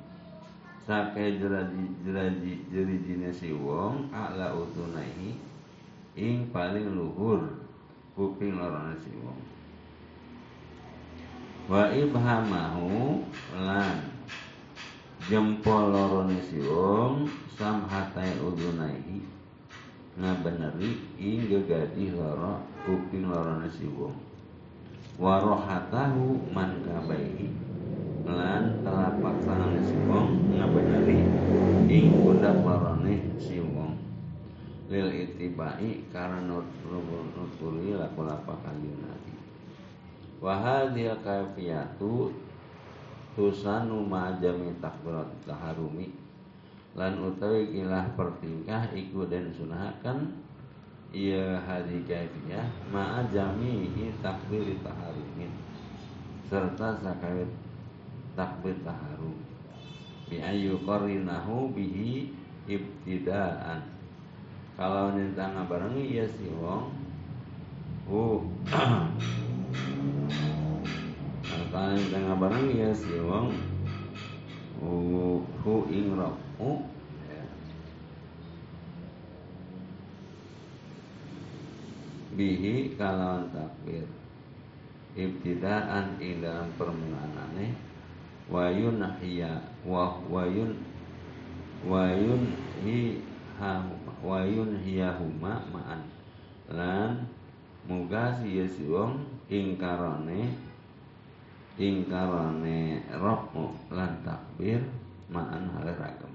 Sake 0.82 1.38
jeraji 1.38 1.82
jeraji 2.02 2.52
jerijine 2.66 3.30
si 3.30 3.54
wong 3.54 4.10
ala 4.10 4.50
utunaihi 4.50 5.38
ing 6.18 6.50
paling 6.50 6.90
luhur 6.90 7.62
kuping 8.18 8.58
lorone 8.58 8.98
si 8.98 9.14
wong. 9.14 9.38
Wa 11.70 11.86
ibhamahu 11.94 13.22
lan 13.62 14.10
jempol 15.30 15.94
lorone 15.94 16.42
si 16.42 16.58
wong 16.66 17.30
samhatai 17.54 18.42
udunaihi 18.42 19.22
ngabeneri 20.18 20.98
ing 21.14 21.46
gegadi 21.46 22.10
loro 22.10 22.58
kuping 22.82 23.30
lorone 23.30 23.70
si 23.70 23.86
wong. 23.86 24.18
Warohatahu 25.14 26.50
man 26.50 26.82
kabaihi 26.82 27.61
lan 28.26 28.82
telapak 28.86 29.36
tangan 29.42 29.74
si 29.82 29.96
wong 30.06 30.54
ngabenari 30.54 31.18
ing 31.90 32.06
pundak 32.14 32.58
larane 32.62 33.16
si 33.38 33.58
wong 33.58 33.98
lil 34.90 35.08
itibai 35.10 36.06
karena 36.12 36.42
nuturi 36.46 37.98
laku-lapak 37.98 38.58
kanjeng 38.62 38.98
Nabi 39.02 39.34
wa 40.42 40.54
hadhihi 40.58 41.14
kafiyatu 41.22 42.34
tusanu 43.32 44.04
ma'jami 44.04 44.76
takbirat 44.76 45.28
taharumi. 45.48 46.12
Lan 46.92 47.24
utawi 47.24 47.72
kilah 47.72 48.12
pertingkah 48.12 48.92
iku 48.92 49.24
den 49.24 49.48
sunahaken 49.48 50.36
iya 51.08 51.56
hadi 51.64 52.04
kaifiyah 52.04 52.68
ma'a 52.92 53.24
jami'i 53.32 54.12
takbir 54.20 54.64
taharumin 54.84 55.48
serta 56.52 57.00
sakawit 57.00 57.48
takbir 58.32 58.76
taharum 58.84 59.52
bi 60.32 60.40
ayu 60.40 60.80
qarinahu 60.88 61.68
bihi 61.76 62.32
ibtidaan. 62.64 63.84
Kalau 64.72 65.12
ninta 65.12 65.52
ngabarengi 65.52 66.16
ya 66.16 66.24
si 66.24 66.48
wong. 66.56 66.88
Hu 68.08 68.48
kalau 71.68 71.90
ninta 71.92 72.16
ngabarengi 72.16 72.80
ya 72.80 72.90
si 72.96 73.20
wong. 73.20 73.52
Hu 74.80 74.90
hu 75.60 75.74
ing 75.92 76.16
ya. 76.16 77.44
bihi 82.32 82.96
kalau 82.96 83.44
takbir. 83.52 84.08
Ibtidaan 85.12 86.16
ing 86.24 86.40
dalam 86.40 86.72
permulaanane 86.80 87.91
wa 88.52 90.04
wayun 90.28 90.76
wayun 91.88 92.42
hi 92.84 93.18
ha 93.58 93.80
wayun 94.20 94.76
huma 95.16 95.64
ma'an. 95.72 96.04
Lan 96.68 97.26
muga 97.88 98.30
siya 98.36 98.68
si 98.68 98.86
wong 98.86 99.24
ingkarane 99.50 100.52
ingkarane 101.80 103.00
rob 103.16 103.50
lan 103.90 104.20
takbir 104.22 104.84
ma'an 105.32 105.66
hale 105.72 105.92
ragam 105.96 106.32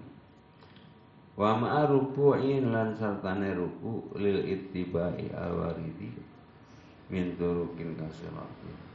wa 1.38 1.54
ma'a 1.54 1.86
ruku'in 1.86 2.74
lan 2.74 2.98
sartane 2.98 3.54
ruku 3.54 4.10
lil 4.18 4.42
ittiba'i 4.42 5.30
alwaridi 5.32 6.18
min 7.14 7.38
turukin 7.38 7.94
kasirati 7.94 8.87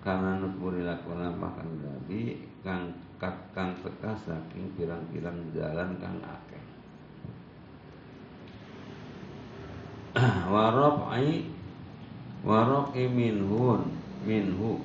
karena 0.00 0.40
nutburi 0.40 0.80
lakona 0.80 1.28
makan 1.28 1.76
nabi 1.84 2.40
kang 2.64 2.88
kang 3.20 3.76
teka 3.84 4.16
saking 4.16 4.72
pirang-pirang 4.72 5.36
jalan 5.52 5.92
kang 6.00 6.16
akeh. 6.24 6.64
Warobai 10.52 11.44
waroki 12.40 13.04
minhun 13.12 13.92
minhu. 14.24 14.80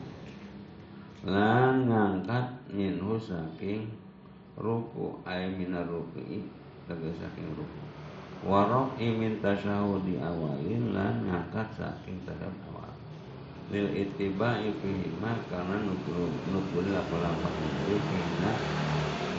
Lan 1.26 1.88
ngangkat 1.90 2.70
minhu 2.76 3.16
saking 3.16 3.88
ruku 4.60 5.16
ay 5.24 5.48
minar 5.56 5.88
ruki 5.88 6.44
tegese 6.92 7.24
saking 7.24 7.56
ruku. 7.56 7.82
Warok 8.46 9.00
imin 9.00 9.40
tasyahudi 9.40 10.20
awalin 10.22 10.92
lan 10.92 11.24
ngangkat 11.26 11.72
saking 11.74 12.20
awal 12.28 12.75
lil 13.74 13.88
ittiba 13.98 14.62
ma 15.18 15.34
karena 15.50 15.78
nukul 15.82 16.30
nukul 16.54 16.86
lapan-lapan 16.86 17.54
itu 17.90 17.98
kina 17.98 18.54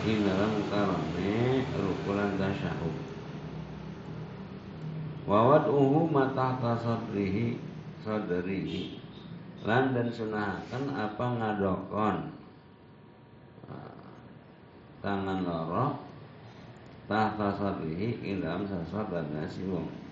ing 0.07 0.19
dalam 0.23 0.53
karane 0.71 1.67
rukulan 1.75 2.35
tasyahud. 2.39 2.97
Wawat 5.27 5.67
uhu 5.67 6.07
mata 6.07 6.55
sadrihi 6.59 7.59
sadrihi. 8.07 9.03
Lan 9.67 9.91
dan 9.99 10.07
sunahkan 10.15 10.95
apa 10.95 11.27
ngadokon? 11.27 12.17
Tangan 15.03 15.43
lorok 15.43 16.07
tahta 17.11 17.55
sadrihi 17.55 18.23
ing 18.23 18.43
dalam 18.43 18.67
sasar 18.67 19.07
dan 19.11 19.27
nasi 19.35 19.63
wong 19.67 20.06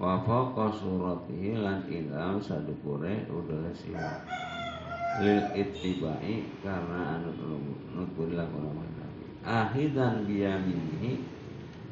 wa 0.00 0.16
faqa 0.24 0.72
suratihi 0.72 1.60
lan 1.60 1.84
dalam 1.84 2.40
sadukure 2.40 3.28
udara 3.28 3.68
si 3.76 3.92
wong 3.92 4.16
lil 5.20 5.44
ittibai 5.52 6.48
karena 6.64 7.20
anu 7.20 7.60
nuturi 7.92 8.32
lakon 8.32 8.72
nabi 8.80 9.24
ahidan 9.44 10.24
biyaminihi 10.24 11.20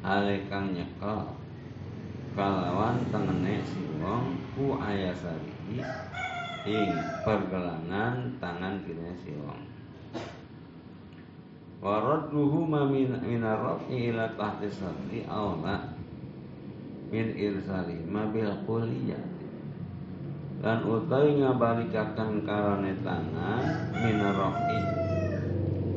ale 0.01 0.49
kang 0.49 0.73
kalawan 2.33 2.97
tengene 3.13 3.61
si 3.61 3.83
wong 4.01 4.41
ku 4.57 4.73
ayasarihi 4.81 5.85
ing 6.65 6.91
pergelangan 7.27 8.35
tangan 8.39 8.79
kiri 8.87 9.11
si 9.21 9.35
wong. 9.37 9.59
Waradduhu 11.79 12.67
ma 12.67 12.83
min 12.87 13.15
ila 13.23 14.25
tahti 14.35 14.67
sadri 14.67 15.23
min 17.09 17.33
irsali 17.33 18.05
ma 18.05 18.29
bil 18.29 18.53
kulliyah 18.69 19.21
dan 20.61 20.85
utawi 20.85 21.41
ngabalikaken 21.41 22.45
karane 22.45 22.93
tangan 23.01 23.89
minarrafi 23.97 24.79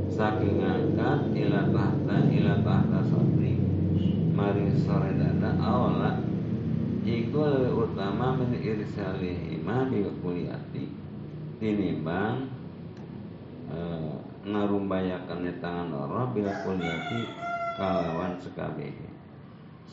saking 0.08 0.64
ngangkat 0.64 1.20
ila 1.36 1.60
tahta 1.68 2.16
ila 2.32 2.54
tahta 2.64 2.98
sadri 3.04 3.60
mari 4.32 4.72
sore 4.72 5.12
dada 5.20 5.52
awla 5.60 6.16
iku 7.04 7.42
lebih 7.44 7.92
utama 7.92 8.40
min 8.40 8.56
irsalihi 8.56 9.60
ma 9.60 9.84
bil 9.92 10.08
kulliyati 10.24 10.88
tinimbang 11.60 12.48
eh, 13.68 14.14
ngarumbayakan 14.42 15.46
tangan 15.62 15.94
loro 15.94 16.26
bila 16.34 16.50
kuliati 16.66 17.30
kalawan 17.78 18.34
sekabehe 18.42 19.11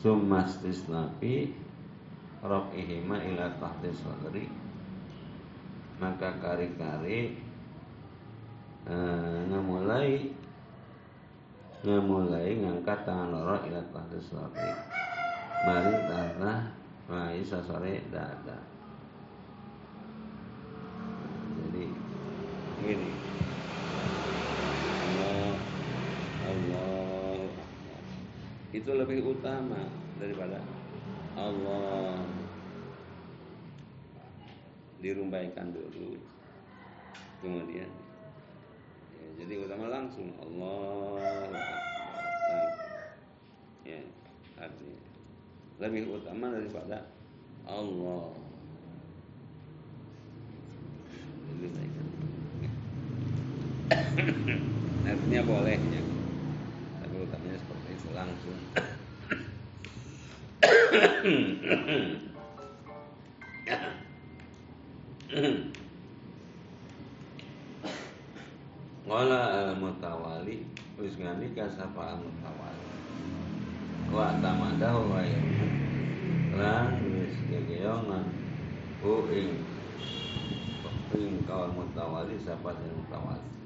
summas 0.00 0.56
tislapi 0.64 1.52
rob 2.40 2.72
ihima 2.72 3.20
ila 3.20 3.52
tahti 3.60 3.92
sodri 3.92 4.48
maka 6.00 6.40
kari-kari 6.40 7.36
e, 8.88 8.94
ngamulai 9.52 10.32
ngamulai 11.84 12.48
ngangkat 12.64 12.98
tangan 13.04 13.28
loro 13.28 13.60
ila 13.68 13.82
tahti 13.92 14.18
sodri 14.24 14.72
mari 15.68 15.92
tahta 16.08 16.80
mai 17.10 17.42
sasore 17.42 18.06
dada. 18.14 18.58
Jadi 21.58 21.84
ini 22.86 23.10
itu 28.70 28.90
lebih 28.94 29.26
utama 29.26 29.82
daripada 30.22 30.62
Allah. 31.34 32.22
Dirumbaikan 35.00 35.72
dulu. 35.72 36.20
Kemudian 37.40 37.88
ya, 39.16 39.26
jadi 39.42 39.54
utama 39.64 39.88
langsung 39.88 40.28
Allah. 40.38 41.16
Ya 43.82 44.00
artinya 44.60 45.00
lebih 45.80 46.12
utama 46.20 46.52
daripada 46.52 47.08
Allah. 47.64 48.28
Artinya 55.10 55.42
boleh 55.42 55.74
ya 55.74 56.02
tapi 57.02 57.14
utamanya 57.26 57.58
seperti 57.58 57.89
itu 57.89 57.89
langsung 58.14 58.60
Wala 69.10 69.40
al 69.50 69.70
mutawali 69.78 70.66
wis 70.98 71.14
ngani 71.18 71.50
kasapa 71.54 72.14
al 72.14 72.18
mutawali. 72.22 72.84
Wa 74.10 74.38
tamadahu 74.38 75.10
wa 75.10 75.22
lan 76.58 76.98
wis 77.14 77.34
gegeyongan 77.46 78.26
ku 79.02 79.26
ing 79.30 79.54
ing 81.14 81.42
kawan 81.46 81.74
mutawali 81.74 82.38
sapa 82.42 82.74
sing 82.78 82.90
mutawali 82.94 83.59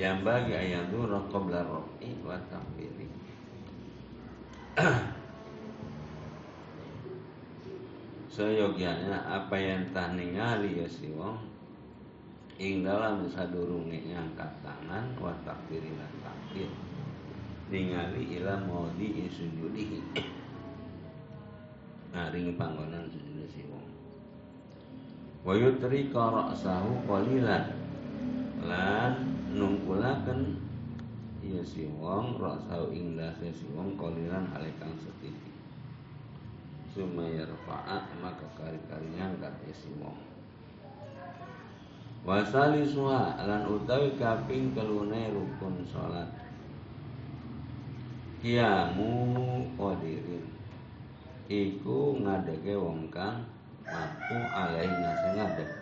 yang 0.00 0.24
bagi 0.24 0.56
ayat 0.56 0.88
dulu 0.88 1.28
qabla 1.28 1.60
rofi 1.68 2.16
wa 2.24 2.40
takbiri. 2.48 3.04
Seyogianya 8.32 9.28
apa 9.28 9.60
yang 9.60 9.84
tah 9.92 10.16
ningali 10.16 10.80
ya 10.80 10.88
si 10.88 11.12
wong 11.12 11.36
ing 12.56 12.80
dalam 12.80 13.28
sadurunge 13.28 14.00
ngangkat 14.08 14.48
tangan 14.64 15.12
wa 15.20 15.36
takbiri 15.44 15.92
lan 15.92 16.08
takbir. 16.24 16.72
Ningali 17.68 18.40
ila 18.40 18.56
maudi 18.56 19.28
sujudi 19.28 20.00
ngaring 22.16 22.56
panggonan 22.56 23.04
sujud 23.12 23.44
si 23.52 23.68
wong. 23.68 23.84
Wa 25.44 25.52
yutrika 25.52 26.32
ra'sahu 26.32 27.04
qalilan. 27.04 27.68
Lan 28.64 29.29
nungkulaken 29.50 30.62
iya 31.42 31.62
si 31.66 31.90
wong 31.98 32.38
rasau 32.38 32.94
ing 32.94 33.18
dase 33.18 33.50
si 33.50 33.66
wong 33.74 33.98
kolilan 33.98 34.46
alekang 34.54 34.94
setitik 35.00 35.50
sumayar 36.90 37.48
fa'a 37.66 38.02
maka 38.18 38.46
kari-kari 38.58 39.14
ngangkat 39.14 39.54
ya 39.62 39.74
si 39.74 39.90
wong. 39.98 40.18
Wasali 42.20 42.84
suha 42.84 43.40
lan 43.48 43.64
utawi 43.64 44.12
kaping 44.20 44.76
telune 44.76 45.32
rukun 45.32 45.80
salat 45.88 46.28
kiamu 48.44 49.64
qadirin 49.80 50.44
iku 51.48 52.20
ngadege 52.20 52.76
wong 52.76 53.08
kang 53.08 53.48
mampu 53.88 54.36
alaihi 54.52 55.00
nase 55.00 55.28
ngadeg 55.32 55.79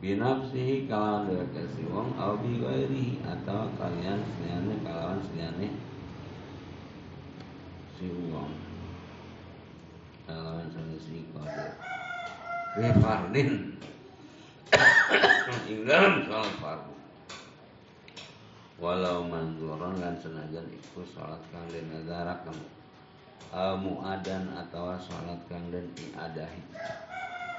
binafsihi 0.00 0.88
kalawan 0.88 1.28
dheweke 1.28 1.62
si 1.76 1.84
wong 1.92 2.16
au 2.16 2.40
bi 2.40 2.56
atau 3.20 3.68
kalian 3.76 4.20
seliane 4.24 4.74
kalawan 4.80 5.20
seliane 5.28 5.68
si 8.00 8.08
wong. 8.32 8.52
Kalawan 10.24 10.66
seliane 10.72 10.96
si 10.96 11.28
qadir 11.36 11.70
bi 12.80 12.88
fardin. 13.04 13.50
Ing 15.70 15.82
dalam 15.86 16.24
salat 16.24 16.54
fardu 16.62 16.94
walau 18.80 19.28
manzuran 19.28 20.00
lan 20.00 20.16
senajan 20.16 20.64
iku 20.72 21.04
salat 21.04 21.42
kang 21.52 21.66
den 21.68 21.84
nazaraken 21.92 22.56
al 23.52 23.76
muadan 23.76 24.48
atau 24.56 24.96
salat 24.96 25.36
kang 25.52 25.68
den 25.68 25.84
iadahi 26.00 26.62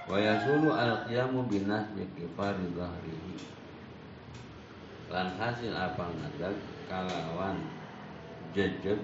wa 0.09 0.17
yasulu 0.17 0.73
al 0.73 1.05
qiyamu 1.05 1.45
binas 1.45 1.85
bi 1.93 2.05
kifari 2.17 2.65
dhahrihi 2.73 3.35
lan 5.11 5.27
hasil 5.35 5.75
apa 5.75 6.07
ngadak 6.07 6.55
kalawan 6.87 7.59
jejeg 8.55 8.99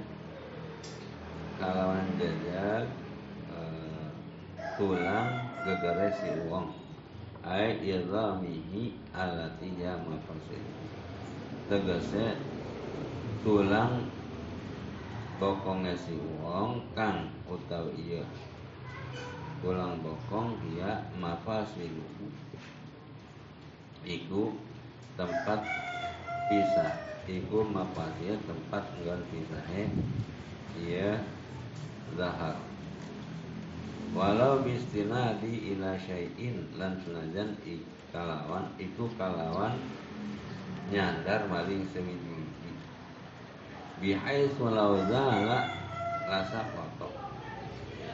kalawan 1.59 2.05
jejeg 2.15 2.87
uh, 3.51 4.09
tulang 4.77 5.47
gegere 5.67 6.07
si 6.15 6.29
wong. 6.47 6.71
Ai 7.47 7.79
idhamihi 7.79 8.99
alati 9.15 9.67
ya 9.79 9.95
mafasid. 10.03 10.63
Tegese 11.67 12.39
tulang 13.43 14.07
bokongnya 15.39 15.95
si 15.95 16.15
wong 16.43 16.83
kang 16.95 17.31
utawi 17.47 17.95
iya 17.99 18.23
tulang 19.59 19.99
bokong 20.05 20.57
dia 20.65 21.05
mafasiluhu 21.17 22.29
iku 24.07 24.55
tempat 25.17 25.59
pisah. 26.47 26.93
Iku 27.27 27.59
mafasil 27.59 28.39
tempat 28.47 28.87
nggon 29.03 29.19
pisahe 29.27 29.91
iya 30.79 31.19
zahar. 32.15 32.55
Walau 34.15 34.63
bistinadi 34.63 35.75
ila 35.75 35.99
syai'in 35.99 36.71
lan 36.79 36.95
senajan 37.03 37.59
kalawan 38.15 38.71
iku 38.79 39.11
kalawan 39.19 39.75
nyandar 40.87 41.51
maling 41.51 41.83
semidi 41.91 42.47
bihai 43.99 44.47
law 44.61 44.95
zala 45.09 45.67
lasa 46.31 46.61
kotok 46.71 46.96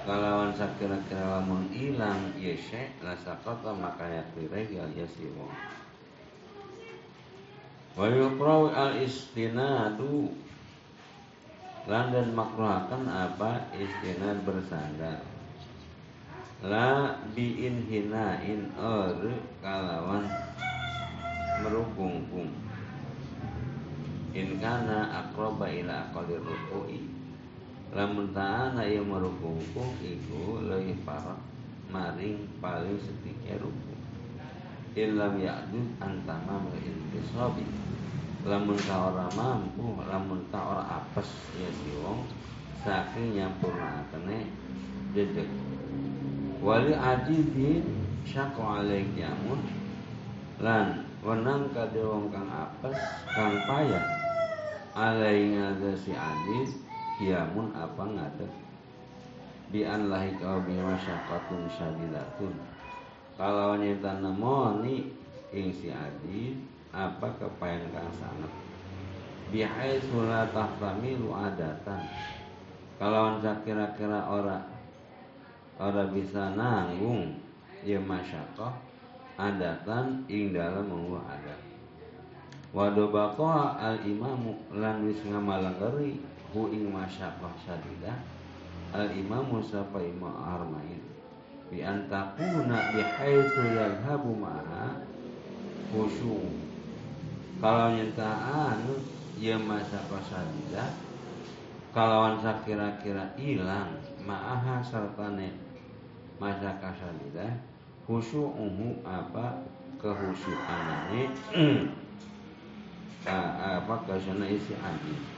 kalawan 0.03 0.51
sakira-kira 0.55 1.39
lamun 1.39 1.71
ilang 1.71 2.35
ya 2.35 2.55
syekh 2.55 2.91
la 2.99 3.15
sakata 3.15 3.71
maka 3.71 4.05
regal 4.35 4.89
ya 4.91 5.07
si 5.07 5.27
wong 5.31 5.51
wa 7.93 8.09
al 8.73 8.97
istinadu 8.99 10.43
lan 11.83 12.15
dan 12.15 12.31
makruhakan 12.31 13.11
apa? 13.11 13.67
Istinad 13.75 14.47
bersandar. 14.47 15.19
La 16.63 17.19
bi 17.35 17.59
inhinain 17.59 18.71
or 18.79 19.19
kalawan 19.59 20.31
merukungkung 21.59 22.55
in 24.31 24.63
kana 24.63 25.27
aqraba 25.27 25.67
ila 25.67 26.07
aqalir 26.07 26.39
ruku'i 26.39 27.03
lamun 27.93 28.33
ta'ana 28.33 28.81
yang 28.89 29.05
merukuku 29.05 29.85
iku 30.01 30.65
lebih 30.65 30.97
parah 31.05 31.37
maring 31.93 32.41
paling 32.57 32.97
sedikit 32.97 33.61
ruku 33.61 33.93
ilam 34.97 35.37
ya'dud 35.37 36.01
antama 36.01 36.57
sobi 37.29 37.65
lamun 38.43 38.75
ta 38.83 39.13
ora 39.13 39.29
mampu 39.37 40.01
lamun 40.09 40.41
ta 40.49 40.59
ora 40.59 40.83
apes 41.01 41.29
ya 41.55 41.69
si 41.69 41.93
wong 42.01 42.27
saking 42.83 43.39
nyampurnakene 43.39 44.51
dedek. 45.15 45.47
Wali 46.59 46.91
ajizin 46.91 47.87
syaqo 48.27 48.83
alaik 48.83 49.07
jamun 49.15 49.63
lan 50.59 51.07
wenang 51.23 51.71
kade 51.71 52.03
wong 52.03 52.27
kang 52.27 52.51
apes 52.51 52.99
kang 53.31 53.55
payah. 53.63 54.05
Alai 54.93 55.55
ngaza 55.55 55.91
si 55.97 56.11
aziz 56.13 56.83
kiamun 57.20 57.70
apa 57.76 58.03
ngada 58.03 58.47
bi 59.70 59.86
an 59.86 60.09
lahi 60.09 60.34
kau 60.38 60.61
bi 60.66 60.78
masyaqqatun 60.78 61.66
syadidatun 61.70 62.53
kalau 63.34 63.78
nyata 63.78 64.22
nemoni 64.22 65.09
ing 65.53 65.74
si 65.74 65.89
adi 65.89 66.57
apa 66.93 67.26
kepayan 67.41 67.89
kang 67.89 68.09
sangat 68.14 68.64
bihai 69.53 70.01
sulah 70.09 70.49
lu 70.49 71.30
adatan. 71.30 72.01
Kalau 72.97 73.38
kira-kira 73.61 74.26
ora 74.26 74.57
ora 75.78 76.03
bisa 76.09 76.57
nanggung 76.57 77.38
ya 77.86 78.01
masyakoh 78.01 78.74
adatan 79.38 80.26
ing 80.26 80.57
dalam 80.57 80.89
mengubah 80.89 81.38
adat. 81.38 81.61
Wadobako 82.74 83.45
al 83.78 84.01
imamu 84.01 84.57
lan 84.74 85.05
wis 85.05 85.22
hu 86.53 86.69
ing 86.69 86.93
masyaqqah 86.93 87.49
syadidah 87.65 88.13
al 88.93 89.09
imam 89.09 89.49
musafa 89.49 89.97
imam 89.97 90.31
armain. 90.31 91.01
Bi 91.73 91.81
antakuna 91.81 92.93
bi 92.93 93.01
haitsu 93.01 93.73
yadhhabu 93.73 94.37
ma'a 94.37 95.01
khusyu. 95.89 96.37
Kalau 97.57 97.97
nyentaan 97.97 98.85
ya 99.41 99.57
masyaqqah 99.57 100.21
syadidah 100.21 100.89
kalawan 101.89 102.37
sakira-kira 102.37 103.33
ilang 103.41 103.97
ma'aha 104.21 104.81
sartane 104.85 105.57
masyaqqah 106.37 106.93
syadidah 106.93 107.49
khusyu'uhu 108.05 109.01
apa 109.05 109.65
kehusyuanane 110.01 111.31
apa 113.79 113.95
ke 114.03 114.13
sana 114.19 114.45
isi 114.51 114.75
hadis 114.75 115.32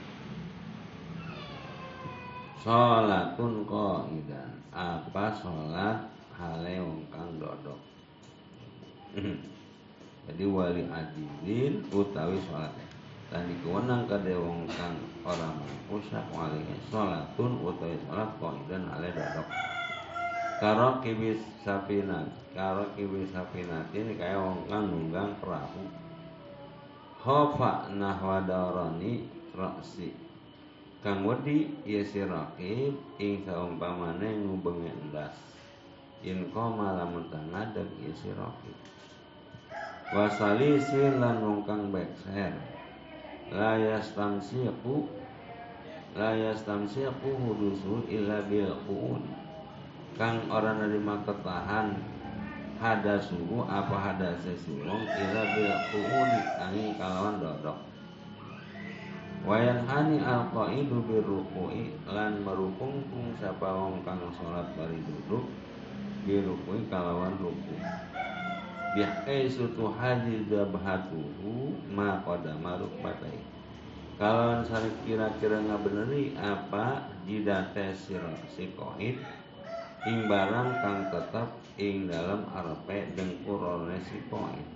Sholatun 2.66 3.62
qaidan. 3.62 4.50
Apa 4.74 5.30
sholat? 5.38 6.02
Hale 6.34 6.82
kang 7.14 7.38
dodok. 7.38 7.78
Jadi 10.26 10.44
wali 10.50 10.82
adilin 10.90 11.86
utawi 11.94 12.42
sholatnya. 12.42 12.82
Dan 13.30 13.46
dikewenang 13.54 14.10
ke 14.10 14.18
wong 14.34 14.66
kang 14.66 14.98
orang 15.22 15.62
mampu 15.62 16.02
sak 16.10 16.26
wali 16.34 16.58
sholatun 16.90 17.62
utawi 17.62 17.94
sholat 18.02 18.34
qaidan 18.42 18.90
hale 18.90 19.14
dodok. 19.14 19.46
Karo 20.58 20.98
kibis 21.06 21.38
sapinat 21.62 22.32
Karo 22.50 22.90
kibis 22.98 23.30
sapinat 23.30 23.94
ini 23.94 24.18
kayak 24.18 24.42
wong 24.42 24.66
kang 24.66 24.88
nunggang 24.88 25.36
perahu 25.36 25.84
Khofa 27.20 27.92
nahwa 27.92 28.40
darani 28.40 29.28
roksi 29.52 30.25
kang 31.06 31.22
ya 31.86 32.02
si 32.02 32.18
rakib 32.26 32.98
ing 33.22 33.46
saumpamane 33.46 34.42
ngubengi 34.42 34.90
endas. 34.90 35.38
In 36.26 36.50
koma 36.50 36.98
lamun 36.98 37.30
ngadeg 37.30 37.86
ya 38.02 38.10
si 38.10 38.34
rakib 38.34 38.74
wasali 40.10 40.82
lan 41.22 41.46
wong 41.46 41.62
kang 41.62 41.94
bekser. 41.94 42.58
La 43.54 43.78
yastamsiqu 43.78 45.06
la 46.18 46.34
yastamsiqu 46.34 47.30
hudusu 47.38 48.02
illa 48.10 48.42
bil 48.50 48.74
qud 48.90 49.22
kang 50.18 50.42
ora 50.50 50.74
nerima 50.74 51.22
ketahan 51.22 52.02
hadasuhu 52.82 53.62
apa 53.62 53.94
hadase 53.94 54.58
si 54.58 54.74
wong 54.82 55.06
bil 55.54 55.74
qud 55.94 56.30
angin 56.58 56.98
kalawan 56.98 57.38
dodok 57.38 57.85
Wayan 59.46 59.86
hani 59.86 60.18
al 60.18 60.50
qaidu 60.50 61.06
birruku'i 61.06 61.94
lan 62.10 62.42
merukungkung 62.42 63.30
sapa 63.38 63.70
wong 63.70 64.02
kang 64.02 64.18
salat 64.34 64.66
bari 64.74 64.98
duduk 65.06 65.46
birruku'i 66.26 66.82
kalawan 66.90 67.38
ruku. 67.38 67.78
Bihai 68.98 69.46
sutu 69.46 69.94
haji 69.94 70.50
dabhatuhu 70.50 71.78
ma 71.94 72.18
qadama 72.26 72.74
rukbatai. 72.82 73.56
kalau 74.16 74.64
misalnya 74.64 74.92
kira-kira 75.04 75.60
nggak 75.60 75.82
beneri 75.84 76.32
apa 76.40 77.04
jida 77.28 77.68
si 78.48 78.64
koid 78.72 79.16
ing 80.08 80.18
barang 80.24 80.70
kang 80.80 81.12
tetap 81.12 81.60
ing 81.76 82.08
dalam 82.08 82.48
arpe 82.48 83.12
dengkurone 83.12 84.00
si 84.08 84.24
koid 84.32 84.66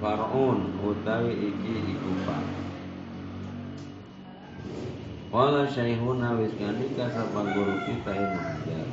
Far'un 0.00 0.80
utawi 0.80 1.52
iki 1.52 1.74
iku 1.92 2.12
pak 2.24 2.69
Wala 5.30 5.62
syaihuna 5.62 6.34
wis 6.42 6.50
ngandika 6.58 7.06
sapa 7.06 7.54
guru 7.54 7.78
kita 7.86 8.10
Ibnu 8.18 8.40
Hajar 8.42 8.86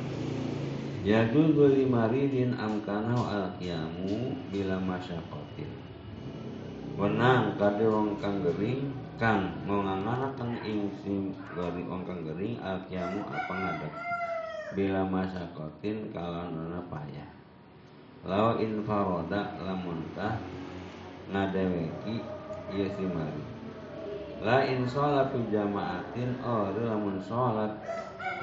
Yajuzu 1.02 1.74
limaridin 1.74 2.54
amkanahu 2.54 3.26
al-qiyamu 3.26 4.38
bila 4.54 4.78
masyakotin. 4.78 5.66
Wenang 6.94 7.58
kade 7.58 7.90
wong 7.90 8.22
kang 8.22 8.38
gering 8.46 8.86
kang 9.18 9.50
mau 9.66 9.82
nganganakan 9.82 10.62
ing 10.62 10.86
sing 11.02 11.34
gari 11.58 11.82
wong 11.82 12.06
kang 12.06 12.22
gering 12.22 12.54
al-qiyamu 12.62 13.18
apa 13.26 13.52
ngadep 13.58 13.94
bila 14.78 15.02
masyakotin 15.10 16.14
kalanana 16.14 16.78
payah. 16.86 17.30
Lau 18.22 18.62
infaroda 18.62 19.58
lamuntah 19.58 20.38
ngadeweki 21.34 22.22
iya 22.70 22.86
si 22.94 23.10
La 24.38 24.62
in 24.62 24.86
sholat 24.86 25.34
jamaatin 25.50 26.38
oh 26.46 26.70
lamun 26.70 27.18
sholat 27.18 27.74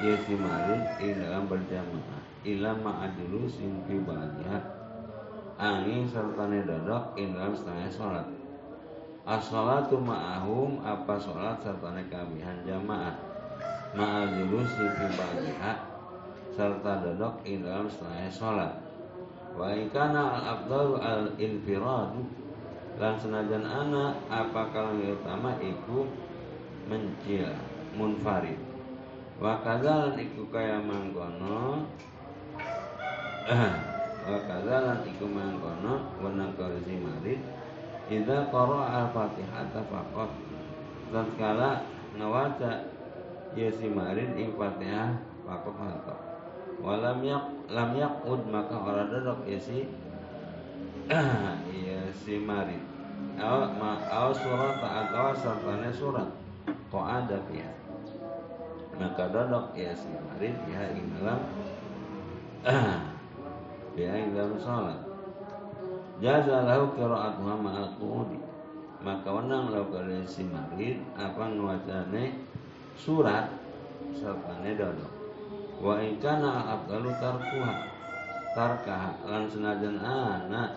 iya 0.04 0.20
si 0.28 0.36
ing 0.36 1.12
dalam 1.24 1.48
berjamaah 1.48 2.20
ila 2.43 2.76
ma'adilu 2.84 3.48
simpi 3.48 3.96
ba'diha 4.04 4.60
angin 5.56 6.04
serta 6.04 6.52
dodok 6.52 7.16
ing 7.16 7.32
dalam 7.32 7.56
setengah 7.56 7.88
sholat. 7.88 8.28
As-sholatu 9.26 9.98
ma'ahum 9.98 10.84
apa 10.84 11.18
sholat 11.18 11.64
serta 11.64 11.89
kabihan 12.12 12.60
jamaah. 12.68 13.16
Ma'adilu 13.96 14.68
simpi 14.68 15.08
ba'diha 15.16 15.74
serta 16.52 16.91
dodok 17.08 17.39
ing 17.48 17.64
dalam 17.64 17.88
setengah 17.88 18.28
sholat. 18.28 18.74
Wa 19.56 19.72
ikana 19.72 20.43
al-afdalu 20.43 21.00
al-infiradu 21.00 22.45
dan 22.96 23.20
senajan 23.20 23.68
anak 23.68 24.24
apa 24.32 24.72
kalau 24.72 24.96
yang 25.00 25.20
utama? 25.20 25.56
Iku 25.60 26.08
mencil 26.88 27.52
munfarid. 28.00 28.56
Wa 29.36 29.60
kadzalan 29.60 30.16
iku 30.16 30.48
kaya 30.48 30.80
mangkono. 30.80 31.91
Wa 34.26 34.39
kadzalan 34.48 35.04
iku 35.06 35.26
mangkono 35.28 36.08
wenang 36.24 36.56
korisi 36.56 36.96
marid. 36.98 37.39
Idza 38.08 38.48
qara 38.48 39.04
al-fatihata 39.04 39.82
faqat. 39.91 40.32
Tatkala 41.12 41.84
ngawaca 42.16 42.88
ya 43.56 43.70
si 43.72 43.88
marid 43.91 44.36
ing 44.39 44.56
Fatihah 44.56 45.20
faqat 45.43 46.36
walam 46.82 47.24
yak 47.24 47.46
lam 47.72 47.96
yaqud 47.96 48.41
maka 48.52 48.76
ora 48.76 49.08
dodok 49.08 49.48
ya 49.48 49.60
si 49.60 49.88
ya 51.08 52.01
si 52.14 52.41
marid 52.41 52.82
aw 53.38 53.70
ma 53.78 54.01
aw 54.10 54.34
surat 54.34 54.82
atau 54.82 55.30
sartane 55.38 55.93
surat. 55.93 56.30
Kok 56.89 57.06
ada 57.06 57.38
ya 57.51 57.70
maka 58.95 59.28
dodok 59.28 59.76
ya 59.76 59.91
si 59.91 60.08
marid 60.08 60.56
ya 60.72 60.82
ing 60.95 61.06
dalam 61.20 61.39
biaing 63.93 64.32
dalam 64.32 64.56
salat 64.56 64.99
jaza 66.24 66.64
lahu 66.64 66.95
qira'atuha 66.95 67.53
ma'al 67.60 67.91
qu'udi 67.99 68.39
maka 69.03 69.28
wenang 69.30 69.70
lahu 69.70 69.91
kalian 69.91 70.24
si 70.24 70.47
marid 70.47 71.03
apa 71.20 71.53
ngwacane 71.53 72.39
surat 72.95 73.51
sartane 74.16 74.74
dodok. 74.80 75.12
Wa 75.76 75.99
in 75.99 76.16
kana 76.24 76.80
tarkuha 77.20 77.74
tarkah 78.56 79.12
lan 79.28 79.43
senajan 79.51 79.99
anak 79.99 80.72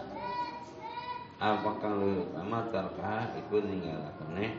apakah 1.39 1.95
lu 1.95 2.26
utama 2.26 2.66
tarkah 2.74 3.30
ikut 3.39 3.62
ninggalakane 3.62 4.59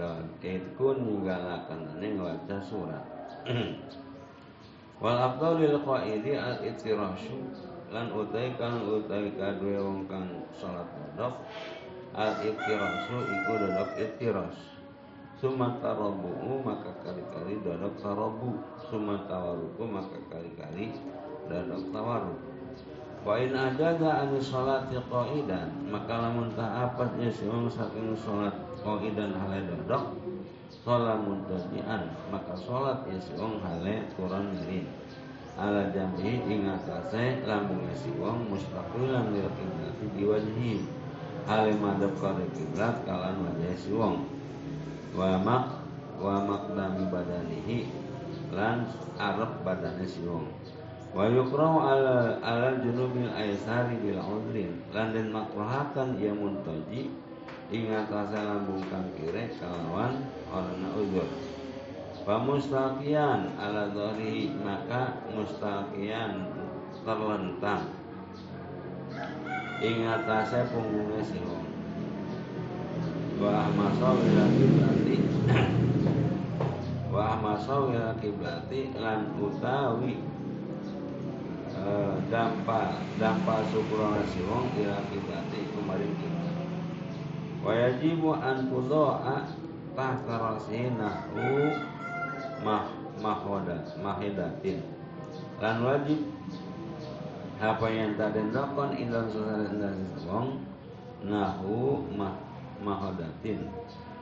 dan 0.00 0.24
ikut 0.40 0.96
ninggalakane 1.04 2.06
ngawaca 2.16 2.56
surat. 2.64 3.04
Wal 5.04 5.20
lil 5.60 5.76
qaidi 5.84 6.32
al 6.40 6.56
itirasyu 6.64 7.36
lan 7.92 8.08
utai 8.08 8.56
kang 8.56 8.88
utai 8.88 9.28
kadue 9.36 9.76
wong 9.76 10.08
kang 10.08 10.24
salat 10.56 10.88
dodok 10.88 11.44
al 12.16 12.32
itirasyu 12.40 13.18
iku 13.20 13.52
dodok 13.60 13.90
itiras. 14.00 14.56
Suma 15.36 15.76
tarabu 15.84 16.32
maka 16.64 16.96
kali-kali 17.04 17.60
dodok 17.60 18.00
tarabu. 18.00 18.56
Suma 18.88 19.20
tawaruku 19.28 19.84
maka 19.84 20.16
kali-kali 20.32 20.96
dodok 21.52 21.92
tawaruk 21.92 22.55
Wa 23.26 23.42
in 23.42 23.50
ajaza 23.58 24.22
an 24.22 24.38
salati 24.38 24.94
qaidan 25.10 25.90
maka 25.90 26.14
lamun 26.14 26.46
ta'apat 26.54 27.18
ya 27.18 27.26
wong 27.50 27.66
saking 27.66 28.14
salat 28.14 28.54
qaidan 28.86 29.34
hale 29.34 29.66
dodok 29.66 30.14
sholat 30.86 31.18
muntajian 31.26 32.06
maka 32.30 32.54
sholat 32.54 33.02
ya 33.10 33.18
si 33.18 33.34
wong 33.34 33.58
hale 33.58 34.06
kurang 34.14 34.54
mirin 34.54 34.86
ala 35.58 35.90
jambi 35.90 36.38
ingatase 36.46 37.42
lambung 37.42 37.82
si 37.98 38.14
wong 38.14 38.46
mustaqilan 38.46 39.34
lil 39.34 39.50
qiblati 39.58 40.06
diwajhi 40.14 40.86
hale 41.50 41.74
madhab 41.82 42.14
kare 42.22 42.46
kiblat 42.54 43.02
kalan 43.02 43.42
wajah 43.42 43.74
si 43.74 43.90
wong 43.90 44.22
wa 45.18 45.34
mak 45.42 45.82
wa 46.22 46.46
makdami 46.46 47.10
badanihi 47.10 47.90
lan 48.54 48.86
arep 49.18 49.66
badane 49.66 50.06
si 50.06 50.22
wong 50.22 50.46
wa 51.16 51.24
yukrahu 51.32 51.80
ala 51.80 52.36
ala 52.44 52.76
junubil 52.84 53.32
aisari 53.32 53.96
bil 54.04 54.20
udrin 54.20 54.84
lan 54.92 55.16
den 55.16 55.32
makruhakan 55.32 56.20
ya 56.20 56.36
muntaji 56.36 57.08
ingat 57.72 58.12
rasa 58.12 58.44
lambung 58.44 58.84
kang 58.92 59.08
kire 59.16 59.48
kalawan 59.56 60.28
orang 60.52 60.92
uzur 60.92 61.24
Pamustaqian 62.26 63.54
ala 63.54 63.86
dhari 63.94 64.50
maka 64.58 65.22
mustaqian 65.30 66.50
terlentang. 67.06 67.86
Ingat 69.78 70.26
rasa 70.26 70.66
punggungnya 70.74 71.22
si 71.22 71.38
wong 71.38 71.68
Wa 73.38 73.70
masal 73.76 74.16
ila 74.26 74.44
kiblati 74.58 75.16
Wa 77.14 77.38
masal 77.38 77.94
ila 77.94 78.16
kiblati 78.18 78.90
lan 78.98 79.36
utawi 79.38 80.18
eh, 81.86 82.14
dampa 82.26 82.98
dampa 83.16 83.62
syukur 83.70 84.10
si 84.26 84.42
wong 84.42 84.74
ila 84.74 84.98
kiblati 85.06 85.60
kemarin 85.70 86.12
kiblat 86.18 86.56
Wajibu 87.66 88.30
an 88.38 88.70
tudoa 88.70 89.42
tahta 89.98 90.34
rasinahu 90.38 91.74
mah 92.62 92.86
mahodat 93.18 93.90
mahidatin. 93.98 94.86
Lan 95.58 95.82
wajib 95.82 96.20
apa 97.58 97.86
yang 97.90 98.14
tadi 98.14 98.54
dokon 98.54 98.94
indang 98.94 99.26
susah 99.34 99.66
indang 99.66 99.98
wong 100.28 100.62
nahu 101.26 102.06
mah 102.14 102.38
mahodatin. 102.78 103.66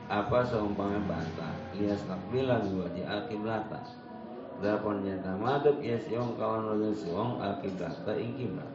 Apa 0.09 0.41
seumpamanya 0.49 1.05
bantah? 1.05 1.53
Lias 1.77 2.01
takbilan 2.09 2.65
wajib 2.65 3.05
al 3.05 3.29
kiblata 3.29 4.04
Dapon 4.63 5.03
nyata 5.03 5.35
madep 5.35 5.83
ya 5.83 5.99
siong 5.99 6.39
kawan 6.39 6.63
rojong 6.71 6.95
siong 6.95 7.43
al 7.43 7.59
kiblata 7.59 8.15
ing 8.15 8.39
kiblat 8.39 8.71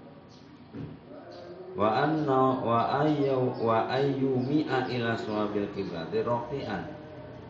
wa 1.72 1.88
anna 2.04 2.60
wa 2.60 3.00
ayyu 3.00 3.54
wa 3.62 3.86
ayyu 3.88 4.36
mi'a 4.42 4.84
ila 4.90 5.14
sawabil 5.16 5.70
kiblati 5.72 6.20
roqian 6.20 6.82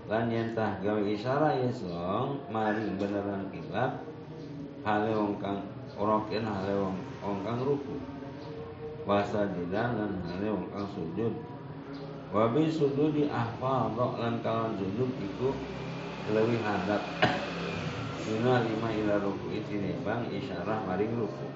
lan 0.07 0.31
yentah 0.31 0.79
gawe 0.79 1.03
isyara 1.03 1.57
ya 1.59 1.71
song 1.73 2.39
mari 2.53 2.87
beneran 3.01 3.49
kiblat 3.51 3.99
hale 4.87 5.11
wong 5.13 5.35
kang 5.43 5.61
roqian 5.97 6.47
hale 6.47 6.75
wong 6.77 6.97
wong 7.21 7.39
kang 7.45 7.61
ruku. 7.61 7.97
Wasa 9.05 9.49
jidan 9.57 9.97
lan 9.97 10.13
hale 10.25 10.49
wong 10.53 10.67
kang 10.73 10.89
sujud. 10.93 11.35
Wa 12.31 12.47
bi 12.53 12.71
sujudi 12.71 13.27
ahfadha 13.27 14.07
lan 14.23 14.35
kawan 14.41 14.79
sujud 14.79 15.11
iku 15.19 15.51
lebih 16.31 16.63
hadap 16.63 17.03
Mina 18.21 18.61
lima 18.61 18.89
ila 18.93 19.17
ruku 19.25 19.49
ini 19.57 19.97
bang 20.05 20.29
isyarah 20.29 20.85
maring 20.85 21.17
ruku. 21.17 21.47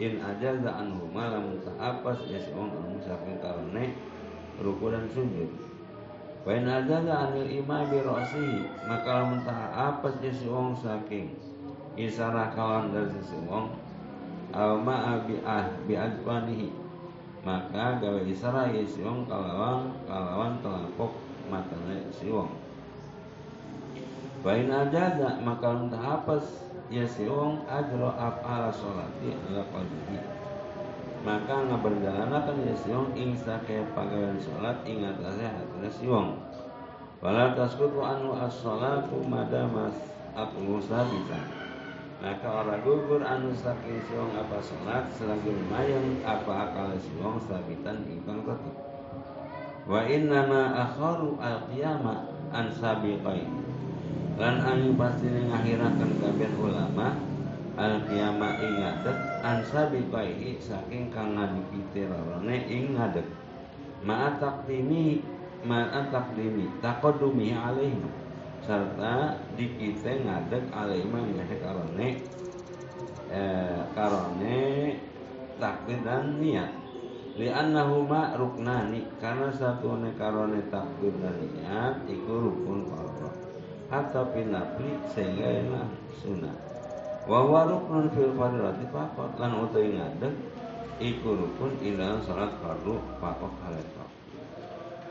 In 0.00 0.18
ajaza 0.18 0.80
anhuma 0.80 1.28
lamun 1.28 1.60
ta'apas 1.60 2.24
ya 2.26 2.40
si 2.40 2.50
wong 2.56 2.72
anu 2.72 2.98
saking 3.04 3.38
karone 3.38 3.94
ruku 4.58 4.90
dan 4.90 5.04
sujud. 5.12 5.50
Wa 6.42 6.56
in 6.56 6.66
ajaza 6.66 7.30
anil 7.30 7.46
imam 7.46 7.84
bi 7.92 8.00
ra'si 8.00 8.64
maka 8.88 9.22
lamun 9.22 9.44
ta'apas 9.44 10.18
ya 10.24 10.32
si 10.32 10.48
wong 10.48 10.72
saking 10.72 11.30
isarah 11.94 12.50
kawan 12.56 12.90
dari 12.90 13.20
si 13.22 13.38
wong 13.46 13.70
aw 14.50 14.74
ma'a 14.78 15.22
bi 15.26 15.38
ah 15.46 15.66
bi 15.86 15.94
adwanihi 15.94 16.74
maka 17.46 18.02
gawe 18.02 18.18
isarah 18.26 18.66
ya 18.72 18.82
si 18.82 19.04
wong 19.04 19.30
kalawan 19.30 19.94
kalawan 20.10 20.58
telapok 20.58 21.12
matane 21.52 22.02
si 22.10 22.32
wong 22.32 22.63
Bain 24.44 24.68
ajaza 24.68 25.40
maka 25.40 25.72
entah 25.72 26.04
hapes 26.04 26.68
ya 26.92 27.08
si 27.08 27.24
wong 27.24 27.64
ajro 27.64 28.12
afala 28.12 28.68
sholati 28.68 29.32
ala 29.32 29.64
qalbihi. 29.72 30.20
Maka 31.24 31.64
ngaberjalanakan 31.64 32.68
ya 32.68 32.76
si 32.76 32.92
wong 32.92 33.16
ing 33.16 33.32
sake 33.32 33.88
pagawean 33.96 34.36
sholat 34.36 34.84
ing 34.84 35.00
atase 35.00 35.48
hatine 35.48 35.88
si 35.88 36.04
wong. 36.04 36.36
Wala 37.24 37.56
tasqutu 37.56 38.04
anu 38.04 38.36
as-sholatu 38.36 39.24
madamas 39.24 39.96
aku 40.36 40.76
bisa. 40.76 41.08
Maka 42.20 42.44
orang 42.44 42.84
gugur 42.84 43.24
anu 43.24 43.48
saking 43.56 44.04
siwong 44.12 44.36
apa 44.36 44.60
sholat 44.60 45.08
selagi 45.16 45.56
lumayan 45.56 46.20
apa 46.20 46.68
akal 46.68 46.92
siwong 47.00 47.40
sabitan 47.48 48.04
ingkang 48.12 48.44
tetep. 48.44 48.76
Wa 49.88 50.04
innama 50.04 50.68
akharu 50.84 51.40
al 51.40 51.64
qiyama 51.72 52.28
an 52.52 52.68
sabiqai 52.68 53.48
lan 54.34 54.58
anu 54.66 54.98
pasti 54.98 55.30
ngahirakan 55.30 56.10
kabeh 56.18 56.50
ulama 56.58 57.14
al 57.78 58.02
qiyama 58.10 58.58
ing 58.58 58.82
ngadeg 58.82 59.18
an 59.46 59.62
sabiqai 59.62 60.58
saking 60.58 61.06
kang 61.14 61.38
ngadikite 61.38 62.10
rarone 62.10 62.56
ing 62.66 62.98
ngadeg. 62.98 63.26
Ma 64.02 64.34
taqdimi 64.42 65.22
ma 65.62 65.86
taqdimi 66.10 66.66
taqaddumi 66.82 67.54
serta 68.58 69.38
dikite 69.54 70.12
ngadeg 70.26 70.64
alima 70.74 71.22
ngadeg 71.22 71.60
karone 71.62 72.08
eh, 73.30 73.80
karone 73.94 74.58
takbir 75.62 76.02
dan 76.02 76.42
niat. 76.42 76.74
Li 77.38 77.50
annahuma 77.50 78.34
ruknani 78.34 79.06
karena 79.22 79.50
satu 79.54 79.94
ne 80.02 80.10
karone 80.18 80.58
takbir 80.74 81.14
dan 81.22 81.38
niat 81.38 82.02
iku 82.10 82.50
rukun 82.50 82.90
fardu 82.90 83.43
hatta 83.94 84.26
pinapli 84.34 84.90
sehingga 85.14 85.46
enak 85.62 85.88
sunat 86.18 86.58
wa 87.30 87.46
huwa 87.46 87.62
ruknun 87.70 88.10
fil 88.10 88.34
fardhati 88.34 88.84
faqat. 88.90 89.30
Lan 89.38 89.62
utai 89.62 89.94
ngadeg 89.94 90.34
iku 90.98 91.38
rukun 91.38 91.78
ila 91.78 92.18
salat 92.26 92.52
fardu 92.58 92.98
faqat 93.22 93.54
haletok 93.62 94.10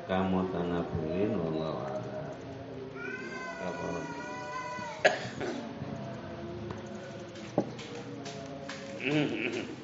kamu 0.03 0.51
tanafulin 0.51 1.31
wallahu 1.39 1.79
a'lam. 1.79 2.03
Mm-hmm. 9.03 9.67